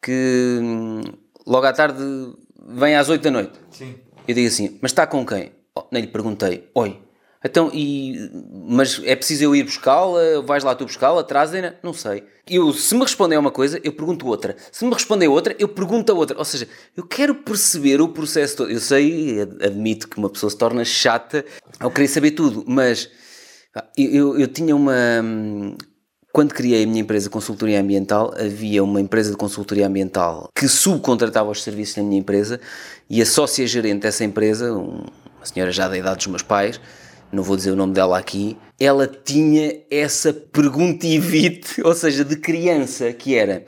[0.00, 1.02] que hum,
[1.46, 2.02] logo à tarde
[2.68, 3.58] vem às 8 da noite.
[3.70, 3.94] Sim.
[4.26, 5.52] Eu digo assim, mas está com quem?
[5.74, 7.00] Oh, nem lhe perguntei, oi.
[7.44, 8.30] Então, e,
[8.68, 10.40] mas é preciso eu ir buscá-la?
[10.44, 11.24] Vais lá tu buscá-la?
[11.24, 11.74] Trazem-na?
[11.82, 12.22] Não sei.
[12.48, 14.56] Eu, se me respondem a uma coisa, eu pergunto outra.
[14.70, 16.38] Se me respondem a outra, eu pergunto a outra.
[16.38, 18.70] Ou seja, eu quero perceber o processo todo.
[18.70, 21.44] Eu sei, admito que uma pessoa se torna chata
[21.80, 23.10] ao querer saber tudo, mas
[23.96, 24.92] eu, eu, eu tinha uma.
[26.32, 30.66] Quando criei a minha empresa de consultoria ambiental, havia uma empresa de consultoria ambiental que
[30.66, 32.58] subcontratava os serviços da minha empresa
[33.10, 35.04] e a sócia-gerente dessa empresa, uma
[35.44, 36.80] senhora já da idade dos meus pais,
[37.30, 43.12] não vou dizer o nome dela aqui, ela tinha essa perguntivite, ou seja, de criança,
[43.12, 43.66] que era.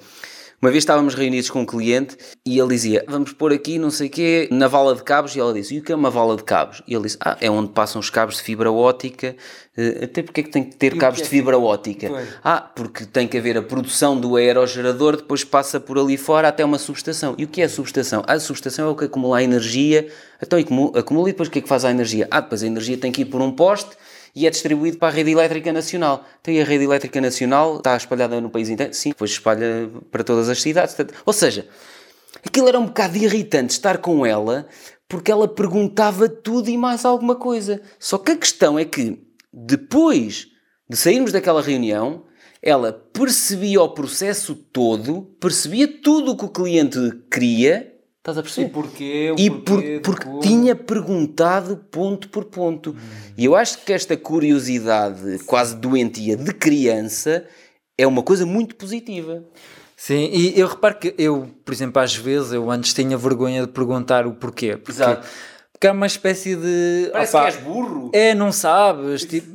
[0.65, 4.07] Uma vez estávamos reunidos com um cliente e ele dizia: Vamos pôr aqui não sei
[4.07, 5.37] o quê na vala de cabos.
[5.37, 6.81] E ela disse: E o que é uma vala de cabos?
[6.89, 9.37] E ele disse: Ah, é onde passam os cabos de fibra ótica.
[9.77, 12.09] Uh, até porque é que tem que ter e cabos de é fibra ótica?
[12.09, 12.25] Foi.
[12.43, 16.65] Ah, porque tem que haver a produção do aerogerador, depois passa por ali fora até
[16.65, 17.35] uma subestação.
[17.37, 18.23] E o que é a subestação?
[18.27, 20.09] A subestação é o que acumula a energia.
[20.43, 22.27] Então acumula e depois o que é que faz a energia?
[22.31, 23.91] Ah, depois a energia tem que ir por um poste
[24.35, 26.24] e é distribuído para a rede elétrica nacional.
[26.41, 28.93] Então, a rede elétrica nacional está espalhada no país inteiro?
[28.93, 30.97] Sim, depois espalha para todas as cidades.
[31.24, 31.68] Ou seja,
[32.45, 34.66] aquilo era um bocado irritante estar com ela
[35.09, 37.80] porque ela perguntava tudo e mais alguma coisa.
[37.99, 39.22] Só que a questão é que
[39.53, 40.49] depois
[40.89, 42.24] de sairmos daquela reunião,
[42.61, 46.99] ela percebia o processo todo, percebia tudo o que o cliente
[47.30, 47.94] queria
[48.25, 48.68] Estás a perceber?
[48.68, 49.35] E porquê?
[49.37, 52.93] E porquê, por, porque tinha perguntado ponto por ponto.
[52.93, 53.33] Hum.
[53.37, 57.45] E eu acho que esta curiosidade quase doentia de criança
[57.99, 59.45] é uma coisa muito positiva.
[59.95, 63.68] Sim, e eu reparo que eu, por exemplo, às vezes eu antes tinha vergonha de
[63.68, 64.79] perguntar o porquê.
[64.79, 65.29] Porque, Exato.
[65.70, 67.11] Porque é uma espécie de.
[67.12, 68.11] Parece opa, que és burro.
[68.14, 69.25] É, não sabes.
[69.29, 69.54] Tipo,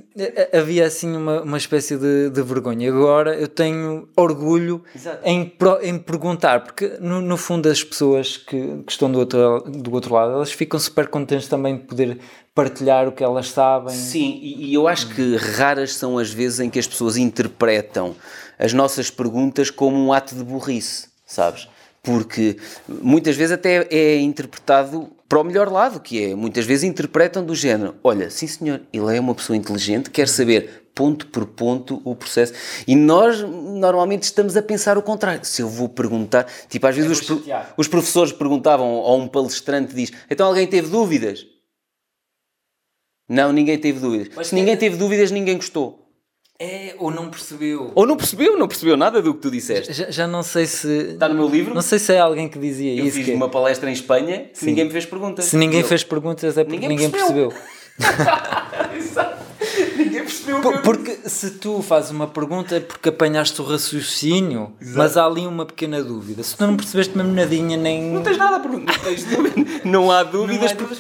[0.53, 2.89] havia assim uma, uma espécie de, de vergonha.
[2.89, 4.83] Agora eu tenho orgulho
[5.23, 5.51] em,
[5.81, 10.13] em perguntar, porque no, no fundo as pessoas que, que estão do outro, do outro
[10.13, 12.17] lado elas ficam super contentes também de poder
[12.53, 13.93] partilhar o que elas sabem.
[13.93, 18.15] Sim, e, e eu acho que raras são as vezes em que as pessoas interpretam
[18.57, 21.69] as nossas perguntas como um ato de burrice, sabes?
[22.03, 22.57] Porque
[22.87, 27.53] muitas vezes até é interpretado para o melhor lado, que é, muitas vezes interpretam do
[27.53, 32.15] género, olha, sim senhor, ele é uma pessoa inteligente, quer saber ponto por ponto o
[32.15, 32.51] processo.
[32.87, 35.45] E nós normalmente estamos a pensar o contrário.
[35.45, 37.29] Se eu vou perguntar, tipo, às vezes os,
[37.77, 41.45] os, professores perguntavam ou um palestrante diz, então alguém teve dúvidas?
[43.29, 44.29] Não, ninguém teve dúvidas.
[44.35, 46.08] Mas Se ninguém teve dúvidas, ninguém gostou.
[46.61, 47.93] É, ou não percebeu.
[47.95, 49.93] Ou não percebeu, não percebeu nada do que tu disseste.
[49.93, 51.11] Já, já não sei se.
[51.13, 51.73] Está no meu livro?
[51.73, 53.17] Não sei se é alguém que dizia eu isso.
[53.17, 53.31] Eu fiz que...
[53.31, 55.45] uma palestra em Espanha se ninguém me fez perguntas.
[55.45, 55.87] Se ninguém eu.
[55.87, 57.49] fez perguntas é porque ninguém, ninguém percebeu.
[57.49, 57.79] percebeu.
[59.97, 63.65] Ninguém percebeu o que eu Porque se tu fazes uma pergunta é porque apanhaste o
[63.65, 66.41] raciocínio, mas há ali uma pequena dúvida.
[66.43, 68.03] Se tu não percebeste mesmo nadinha, nem.
[68.03, 68.97] Não tens nada a perguntar.
[69.83, 70.73] Não, não há dúvidas.
[70.73, 70.95] Não há porque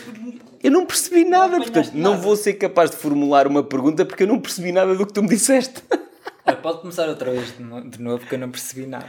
[0.63, 2.21] Eu não percebi nada, Não portanto, apanhaste não nada.
[2.23, 5.21] vou ser capaz de formular uma pergunta porque eu não percebi nada do que tu
[5.23, 5.81] me disseste.
[6.45, 9.07] Olha, pode começar outra vez de no- de novo, porque eu não percebi nada.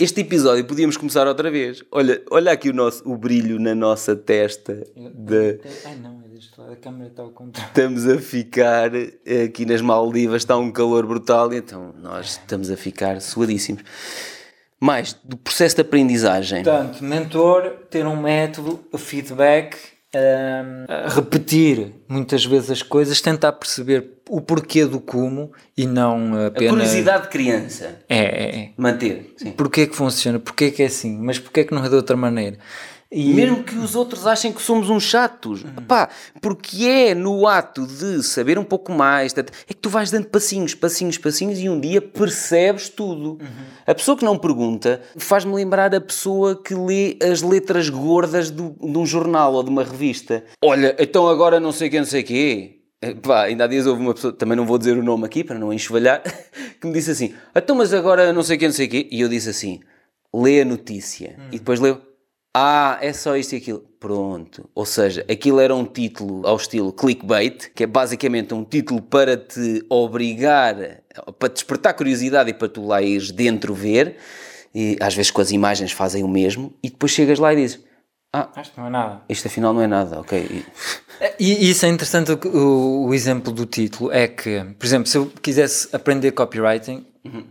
[0.00, 1.82] Este episódio podíamos começar outra vez.
[1.92, 4.84] Olha, olha aqui o, nosso, o brilho na nossa testa.
[4.96, 7.68] De, Ai não, é deste lado, a câmera está ao contrário.
[7.68, 8.90] estamos a ficar
[9.46, 13.82] aqui nas Maldivas, está um calor brutal, então nós estamos a ficar suadíssimos.
[14.80, 16.64] Mais, do processo de aprendizagem.
[16.64, 19.76] Portanto, mentor, ter um método, o feedback,
[20.14, 26.46] hum, repetir muitas vezes as coisas, tentar perceber o porquê do como e não A
[26.46, 26.70] apenas.
[26.72, 27.98] curiosidade de criança.
[28.08, 28.70] É, é, é.
[28.76, 29.32] Manter.
[29.36, 29.52] Sim.
[29.52, 30.38] Porquê que funciona?
[30.38, 31.16] Porquê que é assim?
[31.18, 32.58] Mas porquê que não é de outra maneira?
[33.12, 35.62] E Mesmo que os outros achem que somos uns chatos.
[35.86, 36.08] Pá,
[36.40, 40.74] porque é no ato de saber um pouco mais, é que tu vais dando passinhos,
[40.74, 43.38] passinhos, passinhos e um dia percebes tudo.
[43.86, 48.70] A pessoa que não pergunta faz-me lembrar a pessoa que lê as letras gordas do,
[48.80, 50.42] de um jornal ou de uma revista.
[50.64, 52.78] Olha, então agora não sei quem, não sei quê.
[53.02, 55.44] Eh, Pá, ainda há dias houve uma pessoa, também não vou dizer o nome aqui
[55.44, 56.22] para não enxovalhar,
[56.80, 59.06] que me disse assim: então, mas agora não sei quem, não sei quê.
[59.10, 59.80] E eu disse assim:
[60.32, 61.36] lê a notícia.
[61.50, 62.00] E depois leu:
[62.54, 63.80] ah, é só isto e aquilo.
[63.98, 64.68] Pronto.
[64.74, 69.36] Ou seja, aquilo era um título ao estilo clickbait, que é basicamente um título para
[69.36, 70.74] te obrigar,
[71.38, 74.16] para despertar curiosidade e para tu lá ires dentro ver.
[74.74, 76.74] E às vezes com as imagens fazem o mesmo.
[76.82, 77.80] E depois chegas lá e dizes:
[78.32, 79.20] Ah, Acho que não é nada.
[79.28, 80.38] isto afinal não é nada, ok.
[80.40, 80.64] E-
[81.38, 85.30] E isso é interessante, o, o- exemplo do título é que, por exemplo, se eu
[85.42, 87.04] quisesse aprender copywriting,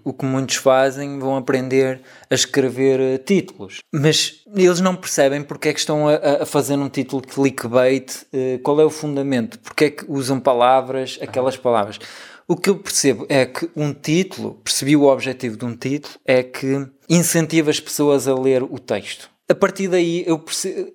[0.03, 3.77] o que muitos fazem, vão aprender a escrever eh, títulos.
[3.91, 8.59] Mas eles não percebem porque é que estão a, a- fazer um título clickbait, eh,
[8.63, 11.99] qual é o fundamento, porque é que usam palavras, aquelas palavras.
[12.47, 16.43] O que eu percebo é que um título, percebi o objetivo de um título, é
[16.43, 19.29] que incentiva as pessoas a ler o texto.
[19.51, 20.41] A partir daí eu,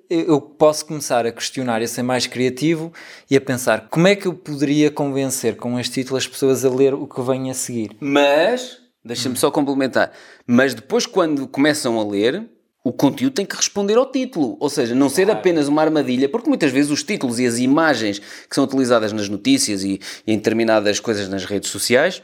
[0.08, 2.90] eu posso começar a questionar e a ser mais criativo
[3.30, 6.70] e a pensar como é que eu poderia convencer com este título as pessoas a
[6.70, 7.94] ler o que vem a seguir.
[8.00, 10.10] Mas, deixa-me só complementar,
[10.46, 12.48] mas depois quando começam a ler,
[12.82, 16.48] o conteúdo tem que responder ao título, ou seja, não ser apenas uma armadilha, porque
[16.48, 20.36] muitas vezes os títulos e as imagens que são utilizadas nas notícias e, e em
[20.38, 22.22] determinadas coisas nas redes sociais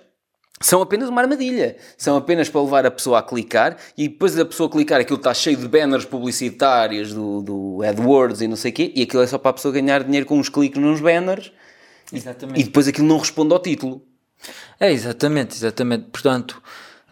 [0.62, 1.76] são apenas uma armadilha.
[1.96, 5.34] São apenas para levar a pessoa a clicar e depois da pessoa clicar aquilo está
[5.34, 9.26] cheio de banners publicitários do, do AdWords e não sei o quê, e aquilo é
[9.26, 11.52] só para a pessoa ganhar dinheiro com uns cliques nos banners
[12.12, 12.64] e Exatamente.
[12.64, 14.02] depois aquilo não responde ao título.
[14.78, 16.06] É, exatamente, exatamente.
[16.10, 16.62] Portanto,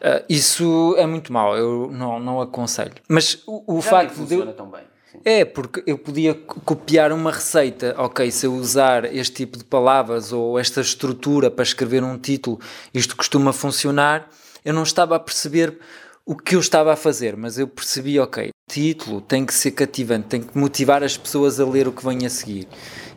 [0.01, 2.95] eh, isso é muito mau, eu não, não aconselho.
[3.09, 4.83] Mas o, o facto de eu, tão bem.
[5.25, 9.65] É, porque eu podia co- copiar uma receita, ok, se eu usar este tipo de
[9.65, 12.61] palavras ou esta estrutura para escrever um título,
[12.95, 14.29] isto costuma funcionar,
[14.65, 15.79] eu não estava a perceber
[16.25, 20.29] o que eu estava a fazer, mas eu percebi, ok, título tem que ser cativante,
[20.29, 22.69] tem que motivar as pessoas a ler o que vem a seguir.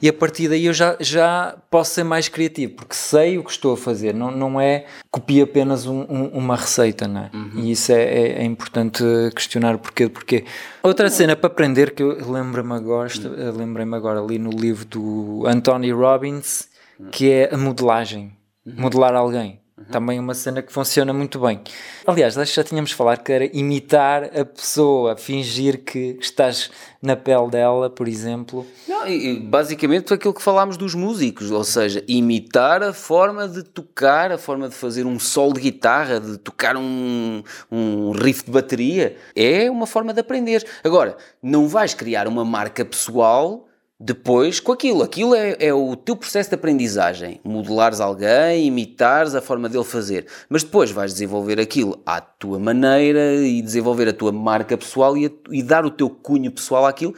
[0.04, 3.52] E a partir daí eu já, já posso ser mais criativo, porque sei o que
[3.52, 7.30] estou a fazer, não, não é copiar apenas um- um- uma receita, não é?
[7.56, 9.02] E isso é, é- é importante
[9.34, 10.44] questionar o porquê, porquê.
[10.84, 15.44] Outra cena para aprender que eu lembro-me agora, eh, lembrei-me agora ali no livro do
[15.48, 16.68] Anthony Robbins,
[17.10, 18.34] que é a modelagem,
[18.66, 19.62] modelar alguém.
[19.92, 21.60] Também é uma cena que funciona muito bem.
[22.06, 26.70] Aliás, acho que já tínhamos falado que era imitar a pessoa, fingir que estás
[27.02, 28.68] na pele dela, por exemplo.
[28.88, 33.64] Não, e basicamente foi aquilo que falámos dos músicos, ou seja, imitar a forma de
[33.64, 38.52] tocar, a forma de fazer um solo de guitarra, de tocar um, um riff de
[38.52, 40.64] bateria, é uma forma de aprender.
[40.84, 43.68] Agora, não vais criar uma marca pessoal
[44.06, 45.02] depois com aquilo.
[45.02, 47.40] Aquilo é, é o teu processo de aprendizagem.
[47.44, 50.28] Modelares alguém, imitares a forma dele fazer.
[50.50, 55.28] Mas depois vais desenvolver aquilo à tua maneira e desenvolver a tua marca pessoal e,
[55.28, 57.16] a- e dar o teu cunho pessoal àquilo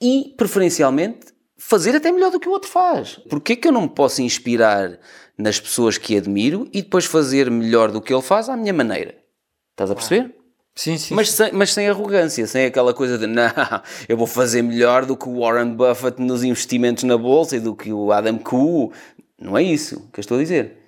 [0.00, 1.26] e, preferencialmente,
[1.58, 3.20] fazer até melhor do que o outro faz.
[3.28, 4.98] Porquê que eu não me posso inspirar
[5.36, 9.14] nas pessoas que admiro e depois fazer melhor do que ele faz à minha maneira?
[9.72, 10.34] Estás a perceber?
[10.76, 11.14] Sim, sim.
[11.14, 13.44] Mas sem, mas sem arrogância, sem aquela coisa de não,
[14.08, 17.74] eu vou fazer melhor do que o Warren Buffett nos investimentos na bolsa e do
[17.74, 18.92] que o Adam Koo.
[19.40, 20.78] Não é isso que eu estou a dizer.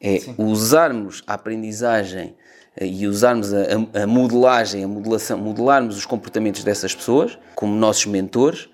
[0.00, 2.34] É usarmos a aprendizagem
[2.76, 3.58] eh, e usarmos a,
[3.98, 8.68] a- a modelagem, a modelação, modelarmos os comportamentos dessas pessoas como nossos mentores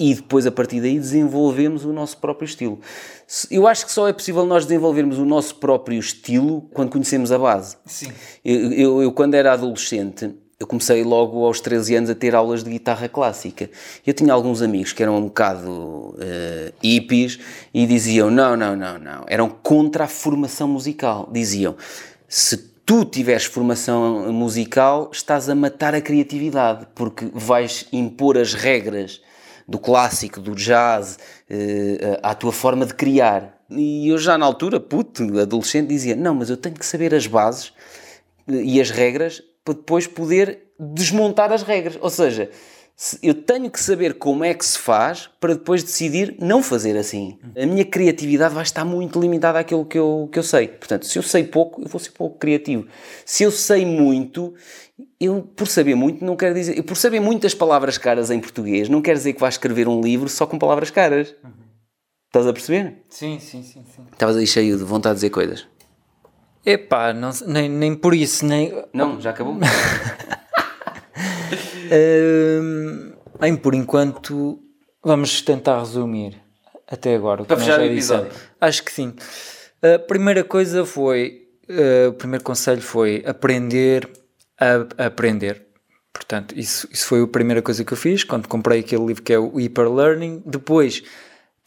[0.00, 2.80] e depois a partir daí desenvolvemos o nosso próprio estilo.
[3.50, 7.38] Eu acho que só é possível nós desenvolvermos o nosso próprio estilo quando conhecemos a
[7.38, 7.76] base.
[7.84, 8.10] Sim.
[8.42, 12.64] Eu, eu- eu, quando era adolescente, eu comecei logo aos 13 anos a ter aulas
[12.64, 13.70] de guitarra clássica.
[14.06, 16.14] Eu tinha alguns amigos que eram um bocado uh,
[16.82, 17.38] hippies
[17.72, 19.24] e diziam: não, não, não, não.
[19.26, 21.28] Eram contra a formação musical.
[21.30, 21.76] Diziam:
[22.26, 29.20] se tu tiveres formação musical, estás a matar a criatividade, porque vais impor as regras
[29.70, 31.16] do clássico, do jazz,
[31.48, 33.56] uh, à tua forma de criar.
[33.70, 37.28] E eu já na altura, puto, adolescente, dizia: não, mas eu tenho que saber as
[37.28, 37.72] bases
[38.48, 41.96] e as regras para depois poder desmontar as regras.
[42.00, 42.50] Ou seja,
[43.22, 47.38] eu tenho que saber como é que se faz para depois decidir não fazer assim.
[47.56, 50.68] A minha criatividade vai estar muito limitada àquilo que eu, que eu sei.
[50.68, 52.86] Portanto, se eu sei pouco, eu vou ser pouco criativo.
[53.24, 54.52] Se eu sei muito,
[55.18, 56.82] eu, por saber muito, não quero dizer.
[56.82, 60.28] Por saber muitas palavras caras em português, não quer dizer que vá escrever um livro
[60.28, 61.34] só com palavras caras.
[61.42, 61.50] Uhum.
[62.26, 62.98] Estás a perceber?
[63.08, 63.82] Sim, sim, sim.
[63.96, 64.02] sim.
[64.12, 65.66] Estavas aí cheio de vontade de dizer coisas.
[66.64, 68.84] Epá, não, nem, nem por isso, nem.
[68.92, 69.56] Não, já acabou?
[71.52, 74.60] uh, bem, por enquanto,
[75.02, 76.40] vamos tentar resumir
[76.86, 77.44] até agora.
[77.44, 78.32] Para fechar o episódio.
[78.60, 79.14] Acho que sim.
[79.82, 81.46] A primeira coisa foi.
[81.68, 84.08] Uh, o primeiro conselho foi aprender
[84.58, 85.66] a, a aprender.
[86.12, 89.32] Portanto, isso, isso foi a primeira coisa que eu fiz quando comprei aquele livro que
[89.32, 90.42] é o Hyper Learning.
[90.44, 91.02] Depois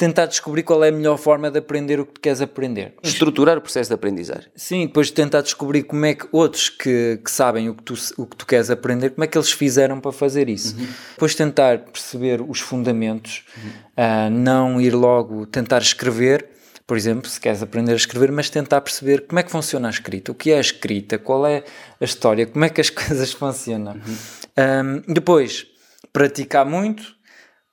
[0.04, 2.94] tentar descobrir qual é a melhor forma de aprender o que tu queres aprender.
[3.02, 4.52] Estruturar o processo de aprendizagem.
[4.54, 8.26] Sim, depois tentar descobrir como é que outros que, que sabem o que, tu, o
[8.26, 10.76] que tu queres aprender, como é que eles fizeram para fazer isso.
[10.78, 10.88] Uhum.
[11.12, 13.70] Depois tentar perceber os fundamentos, uhum.
[13.70, 16.50] uh, não ir logo tentar escrever,
[16.86, 19.92] por exemplo, se queres aprender a escrever, mas tentar perceber como é que funciona a
[19.92, 21.64] escrita, o que é a escrita, qual é
[22.02, 23.94] a história, como é que as coisas funcionam.
[23.94, 25.02] Uhum.
[25.08, 25.66] Um, depois,
[26.12, 27.16] praticar muito,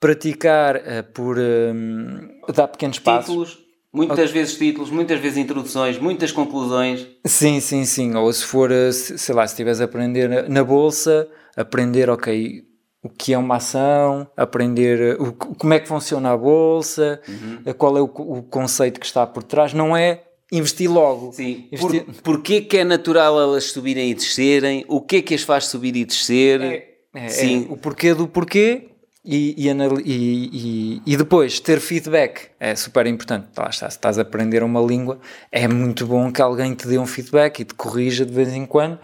[0.01, 3.27] praticar uh, por uh, dar pequenos passos.
[3.27, 3.59] Títulos,
[3.93, 4.33] muitas okay.
[4.33, 7.07] vezes títulos, muitas vezes introduções, muitas conclusões.
[7.27, 8.15] Sim, sim, sim.
[8.17, 12.65] Ou se for, uh, sei lá, se estiveres a aprender na bolsa, aprender, ok,
[13.03, 17.73] o que é uma ação, aprender o, como é que funciona a bolsa, uhum.
[17.75, 19.75] qual é o, o, conceito que está por trás.
[19.75, 21.33] Não é investir logo.
[21.33, 21.69] Sim.
[21.73, 22.05] Investir...
[22.05, 24.85] Por, porquê que é natural elas subirem e descerem?
[24.89, 26.61] O que é que as faz subir e descer?
[26.61, 27.67] É, é, Sim.
[27.69, 28.90] É, o porquê do porquê
[29.25, 29.71] e, e,
[30.05, 33.49] e, e, depois ter feedback é super importante.
[33.57, 35.19] Lá está, se estás a aprender uma língua,
[35.53, 38.65] é muito bom que alguém te dê um feedback e te corrija de vez em
[38.65, 38.99] quando.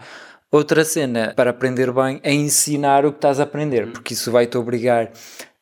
[0.49, 4.47] Outra cena para aprender bem é ensinar o que estás a aprender, porque isso vai
[4.47, 5.11] te obrigar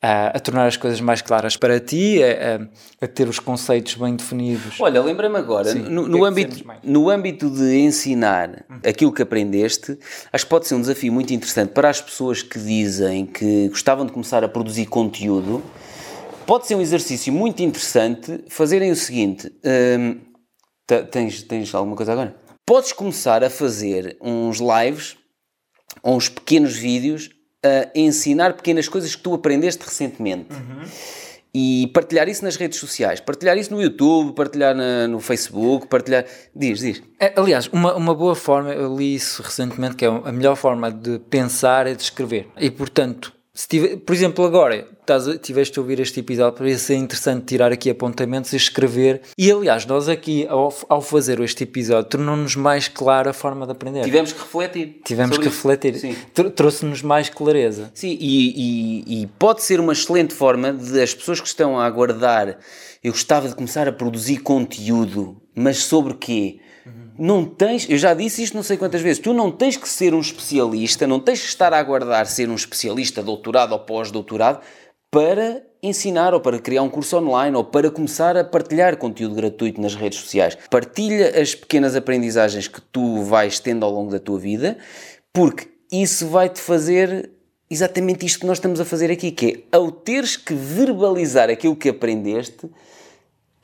[0.01, 4.15] a, a, tornar as coisas mais claras para ti, a, a ter os conceitos bem
[4.15, 4.79] definidos.
[4.79, 8.79] Olha, lembra-me agora, Sim, no, no, âmbito, no âmbito de ensinar uhum.
[8.87, 9.97] aquilo que aprendeste,
[10.31, 14.05] acho que pode ser um desafio muito interessante para as pessoas que dizem que gostavam
[14.05, 15.63] de começar a produzir conteúdo.
[16.45, 19.51] Pode ser um exercício muito interessante fazerem o seguinte:
[19.99, 20.21] hum,
[21.09, 22.35] tens, tens alguma coisa agora?
[22.67, 25.17] Podes começar a fazer uns lives,
[26.03, 27.29] uns pequenos vídeos
[27.95, 30.53] ensinar pequenas coisas que tu aprendeste recentemente.
[30.53, 30.84] Uhum.
[31.57, 36.26] E partilhar isso nas redes sociais, partilhar isso no YouTube, partilhar na, no Facebook, partilhar.
[36.53, 37.01] Diz, diz.
[37.18, 40.91] É, aliás, uma, uma boa forma, eu li isso recentemente, que é a melhor forma
[40.91, 42.49] de pensar é de escrever.
[42.59, 46.95] E portanto, se tive, por exemplo, agora estás, tiveste a ouvir este episódio, para ser
[46.95, 49.21] interessante tirar aqui apontamentos e escrever.
[49.37, 53.71] E aliás, nós aqui, ao, ao fazer este episódio, tornou-nos mais clara a forma de
[53.71, 54.03] aprender.
[54.03, 54.99] Tivemos que refletir.
[55.05, 56.17] Tivemos que refletir.
[56.53, 57.89] Trouxe-nos mais clareza.
[57.93, 61.85] Sim, e, e, e pode ser uma excelente forma de as pessoas que estão a
[61.85, 62.57] aguardar.
[63.01, 66.59] Eu gostava de começar a produzir conteúdo, mas sobre quê?
[67.18, 70.13] Não tens, eu já disse isto não sei quantas vezes, tu não tens que ser
[70.13, 74.61] um especialista, não tens que estar a aguardar ser um especialista, doutorado ou pós-doutorado,
[75.11, 79.80] para ensinar ou para criar um curso online ou para começar a partilhar conteúdo gratuito
[79.80, 80.57] nas redes sociais.
[80.70, 84.78] Partilha as pequenas aprendizagens que tu vais tendo ao longo da tua vida,
[85.32, 87.30] porque isso vai-te fazer
[87.70, 91.76] exatamente isto que nós estamos a fazer aqui, que é ao teres que verbalizar aquilo
[91.76, 92.70] que aprendeste,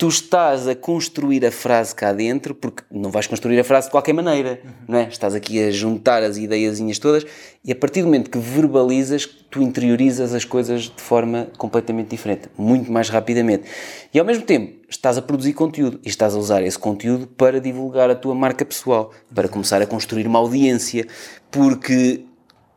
[0.02, 3.92] tu estás a construir a frase cá dentro, porque não vais construir a frase de
[3.92, 4.72] qualquer maneira, uhum.
[4.88, 5.08] não é?
[5.08, 7.24] Estás aqui a juntar as ideiazinhas todas
[7.64, 12.50] e a partir do momento que verbalizas, tu interiorizas as coisas de forma completamente diferente,
[12.58, 13.66] muito mais rapidamente.
[14.12, 17.62] E ao mesmo tempo, estás a produzir conteúdo e estás a usar esse conteúdo para
[17.62, 21.06] divulgar a tua marca pessoal, para começar a construir uma audiência,
[21.52, 22.26] porque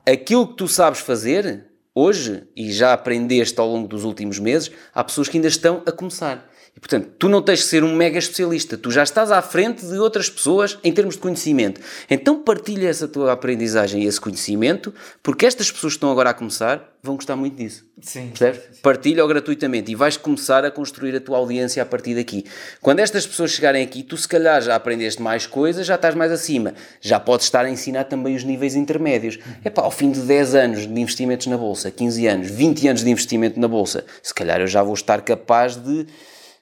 [0.05, 5.03] aquilo que tu sabes fazer hoje e já aprendeste ao longo dos últimos meses, há
[5.03, 8.19] pessoas que ainda estão a começar E, portanto, tu não tens de ser um mega
[8.19, 11.81] especialista, tu já estás à frente de outras pessoas em termos de conhecimento.
[12.11, 16.35] Então partilha essa tua aprendizagem e esse conhecimento, porque estas pessoas que estão agora a
[16.35, 17.85] começar vão gostar muito disso.
[18.03, 18.29] Sim.
[18.29, 18.81] Percebes?
[18.81, 22.45] Partilha-o gratuitamente e vais começar a construir a tua audiência a partir daqui.
[22.81, 26.33] Quando estas pessoas chegarem aqui, tu se calhar já aprendeste mais coisas, já estás mais
[26.33, 26.75] acima.
[27.01, 29.39] Já podes estar a ensinar também os níveis intermédios.
[29.63, 33.05] É pá, ao fim de 10 anos de investimentos na Bolsa, 15 anos, 20 anos
[33.05, 36.07] de investimento na Bolsa, se calhar eu já vou estar capaz de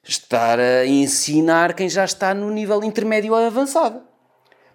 [0.04, 4.00] estar a ensinar quem já está no nível intermédio avançado.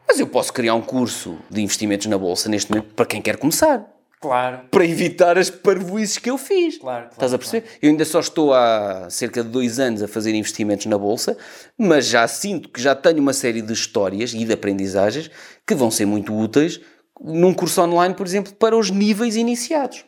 [0.07, 3.35] Mas eu posso criar um curso de investimentos na Bolsa neste momento para quem quer
[3.37, 3.85] começar
[4.21, 4.61] Claro.
[4.71, 6.77] para evitar as parvoices que eu fiz.
[6.77, 7.67] Claro, claro, Estás a perceber?
[7.81, 11.37] Eu ainda só estou há cerca de dois anos a fazer investimentos na Bolsa,
[11.77, 15.29] mas já sinto que já tenho uma série de histórias e de aprendizagens
[15.67, 16.79] que vão ser muito úteis
[17.19, 20.05] num curso online, por exemplo, para os níveis iniciados.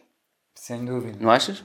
[0.56, 1.18] Sem dúvida.
[1.20, 1.64] Não achas?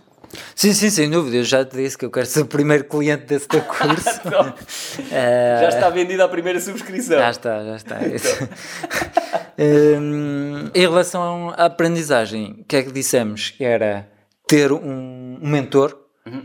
[0.54, 1.36] Sim, sim, sem dúvida.
[1.36, 4.20] Eu já te disse que eu quero ser o primeiro cliente desse teu curso.
[5.10, 7.18] Eh, Já está vendida a primeira subscrição.
[7.18, 7.98] Já está, já está.
[9.56, 13.54] Hum, em relação à aprendizagem, o que é que dissemos?
[13.60, 14.08] Era
[14.48, 15.96] ter um, um mentor,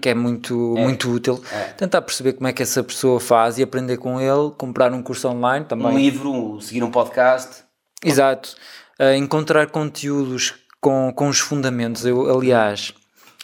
[0.02, 1.42] que é muito, muito útil,
[1.78, 5.28] tentar perceber como é que essa pessoa faz e aprender com ele, comprar um curso
[5.28, 5.88] online também.
[5.88, 7.64] Um livro, um- seguir um podcast.
[8.04, 8.56] Exato.
[9.00, 12.06] Uh, encontrar conteúdos com, com os fundamentos.
[12.06, 12.94] Eu, aliás,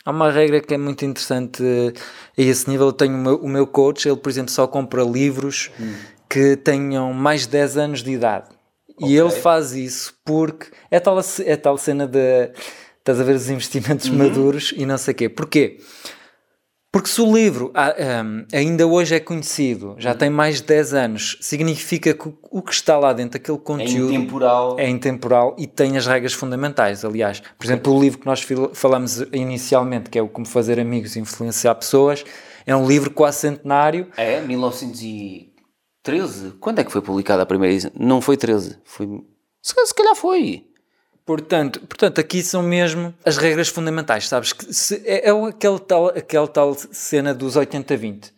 [0.06, 1.91] há uma regra que é muito interessante uh,
[2.38, 2.88] a esse nível.
[2.88, 5.72] Eu tenho o meu, o meu coach, ele, por exemplo, só compra livros
[6.30, 8.49] que tenham mais de 10 anos de idade.
[8.99, 12.51] E ele faz isso porque é tal, é tal cena de.
[12.99, 15.30] Estás a ver os investimentos maduros e não sei o quê.
[15.30, 15.78] Porquê?
[15.78, 16.14] Porque
[17.10, 17.93] se o livro ah,
[18.54, 22.98] ainda hoje é conhecido, já tem mais de 10 anos, significa que o- que está
[22.98, 24.80] lá dentro, aquele É conteúdo, intemporal.
[24.80, 27.04] é intemporal e tem as regras fundamentais.
[27.04, 31.16] Aliás, por exemplo, o livro que nós falamos inicialmente, que é o Como Fazer Amigos
[31.16, 32.24] e Influenciar Pessoas,
[32.66, 34.08] é um livro quase centenário.
[34.16, 36.52] É, 1913.
[36.60, 37.91] Quando é que foi publicada a primeira edição?
[38.00, 38.78] Não foi 13.
[38.84, 39.08] Foi...
[39.62, 40.66] Se calhar foi.
[41.26, 44.54] Portanto, portanto, aqui são mesmo as regras fundamentais, sabes?
[44.54, 48.32] Que se, é, é aquele tal, aquele tal cena dos 80-20.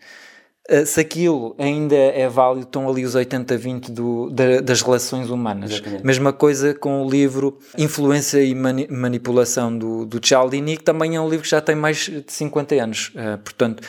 [0.69, 5.71] Uh, se aquilo ainda é válido, estão ali os 80-20 do- da- das relações humanas.
[5.71, 6.05] Exatamente.
[6.05, 11.21] Mesma coisa com o livro Influência e Mani- Manipulação do, do Cialdini, que também é
[11.21, 13.11] um livro que já tem mais de 50 anos.
[13.15, 13.81] Uh, portanto,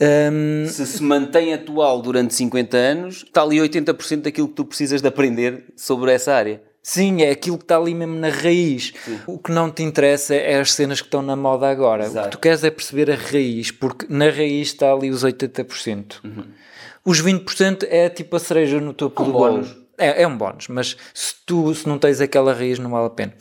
[0.00, 5.00] um, Se se mantém atual durante 50 anos, está ali 80% daquilo que tu precisas
[5.02, 6.62] de aprender sobre essa área.
[6.88, 8.92] Sim, é aquilo que está ali mesmo na raiz.
[9.26, 12.04] O que não te interessa é as cenas que estão na moda agora.
[12.04, 12.28] O Exato.
[12.28, 16.22] que tu queres é perceber a raiz, porque na raiz está ali os 80%.
[17.04, 19.66] Os 20% é tipo a cereja no topo Um do bolo.
[19.98, 23.10] É, é um bónus, mas se tu se não tens aquela raiz não vale a
[23.10, 23.32] pena.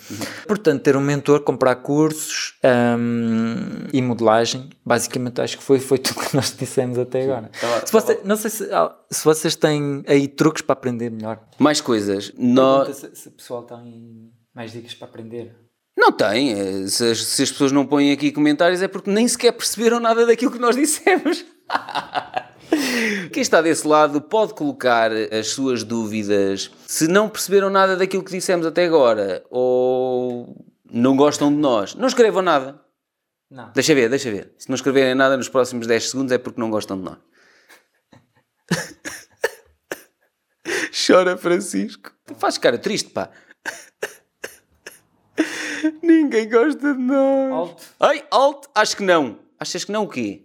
[0.47, 2.53] Portanto, ter um mentor, comprar cursos
[2.97, 7.49] hum, e modelagem, basicamente acho que foi, foi tudo que nós dissemos até agora.
[7.59, 11.39] Tava- Se você- não sei se, ah, se vocês têm aí truques para aprender melhor.
[11.59, 12.29] Mais coisas.
[12.31, 15.55] Pergunta se, se o pessoal tem mais dicas para aprender.
[15.97, 16.53] Não tem.
[16.53, 19.99] eh, Se as, se as pessoas não põem aqui comentários é porque nem sequer perceberam
[19.99, 21.43] nada daquilo que nós dissemos.
[23.31, 26.71] Quem está desse lado pode colocar as suas dúvidas.
[26.87, 30.55] Se não perceberam nada daquilo que dissemos até agora ou
[30.91, 32.81] não gostam de nós, não escrevam nada.
[33.49, 33.71] Não.
[33.73, 34.53] Deixa ver, deixa ver.
[34.57, 37.17] Se não escreverem nada nos próximos 10 segundos é porque não gostam de nós.
[41.05, 42.11] Chora, Francisco.
[42.25, 43.29] Tu fazes cara triste, pá.
[46.01, 47.51] Ninguém gosta de nós.
[47.51, 47.83] Alto.
[47.99, 49.39] Ai, alto, acho que não.
[49.59, 50.44] Achas que não o quê?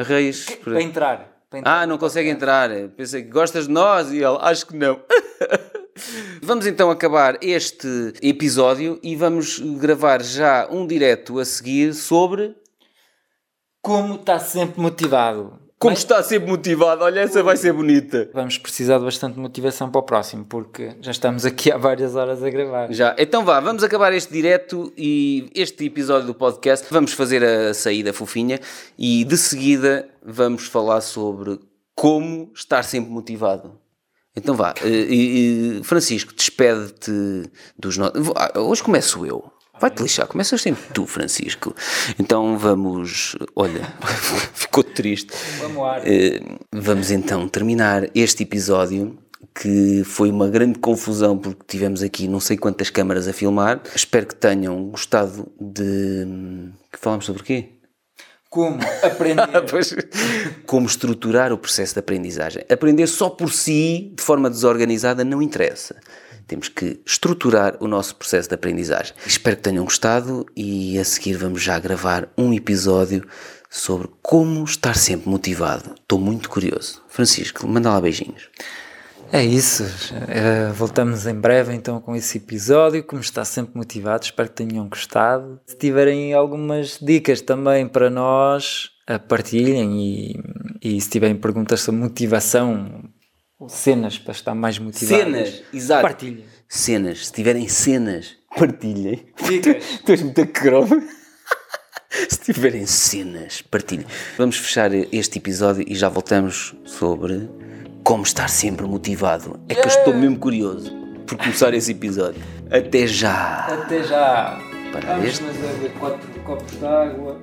[0.00, 0.46] A raiz.
[0.64, 1.44] Para entrar.
[1.50, 1.82] Para entrar.
[1.82, 2.70] Ah, não consegue entrar.
[2.96, 4.98] Pensei que gostas de nós e ele, acho que não.
[6.40, 12.56] Vamos então acabar este episódio e vamos gravar já um direto a seguir sobre
[13.82, 15.60] Como está sempre motivado.
[15.80, 17.02] Como está sempre motivado.
[17.02, 18.28] Olha, essa vai ser bonita.
[18.34, 22.42] Vamos precisar de bastante motivação para o próximo, porque já estamos aqui há várias horas
[22.44, 22.92] a gravar.
[22.92, 26.86] Já, então vá, vamos acabar este direto e este episódio do podcast.
[26.90, 28.60] Vamos fazer a saída fofinha
[28.98, 31.58] e de seguida vamos falar sobre
[31.94, 33.72] como estar sempre motivado.
[34.36, 38.28] Então vá, eh, e- e, Francisco, despede-te dos nossos.
[38.54, 39.50] Hoje começo eu.
[39.80, 41.74] Vai-te lixar, começas sempre tu, Francisco.
[42.18, 43.34] Então vamos.
[43.56, 43.80] Olha,
[44.52, 45.32] ficou triste.
[45.58, 46.02] Vamos lá.
[46.04, 49.18] Eh, vamos então terminar este episódio
[49.54, 53.80] que foi uma grande confusão porque tivemos aqui não sei quantas câmaras a filmar.
[53.94, 56.26] Espero que tenham gostado de.
[56.92, 57.70] Que falámos sobre o quê?
[58.50, 59.48] Como aprender.
[59.70, 59.94] Pois,
[60.66, 62.64] como estruturar o processo de aprendizagem.
[62.70, 65.96] Aprender só por si, de forma desorganizada, não interessa.
[66.50, 69.14] Temos que estruturar o nosso processo de aprendizagem.
[69.24, 73.24] Espero que tenham gostado e a seguir vamos já gravar um episódio
[73.70, 75.94] sobre como estar sempre motivado.
[75.94, 77.04] Estou muito curioso.
[77.08, 78.50] Francisco, manda lá beijinhos.
[79.30, 79.84] É isso.
[79.84, 83.04] Uh, voltamos em breve então com esse episódio.
[83.04, 85.60] Como está sempre motivado, espero que tenham gostado.
[85.64, 88.90] Se tiverem algumas dicas também para nós,
[89.28, 90.42] partilhem e,
[90.82, 93.08] e se tiverem perguntas sobre motivação,
[93.68, 95.22] cenas para estar mais motivado.
[95.22, 96.02] Cenas, exato.
[96.02, 96.44] Partilhem.
[96.68, 99.26] Cenas, se tiverem cenas, partilhem.
[99.42, 100.00] Dicas.
[100.04, 101.02] tu és muito cromo.
[102.28, 104.06] se tiverem cenas, partilhem.
[104.38, 107.48] Vamos fechar este episódio e já voltamos sobre
[108.02, 109.60] como estar sempre motivado.
[109.68, 110.90] É que eu estou mesmo curioso
[111.26, 112.42] por começar esse episódio.
[112.70, 113.66] Até já!
[113.66, 114.58] Até já!
[114.92, 115.44] Para Vamos este.
[115.44, 117.38] ver quatro copos de água.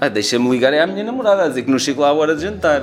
[0.00, 2.34] Ah, deixa-me ligar é à minha namorada a dizer que não chego lá à hora
[2.34, 2.82] de jantar.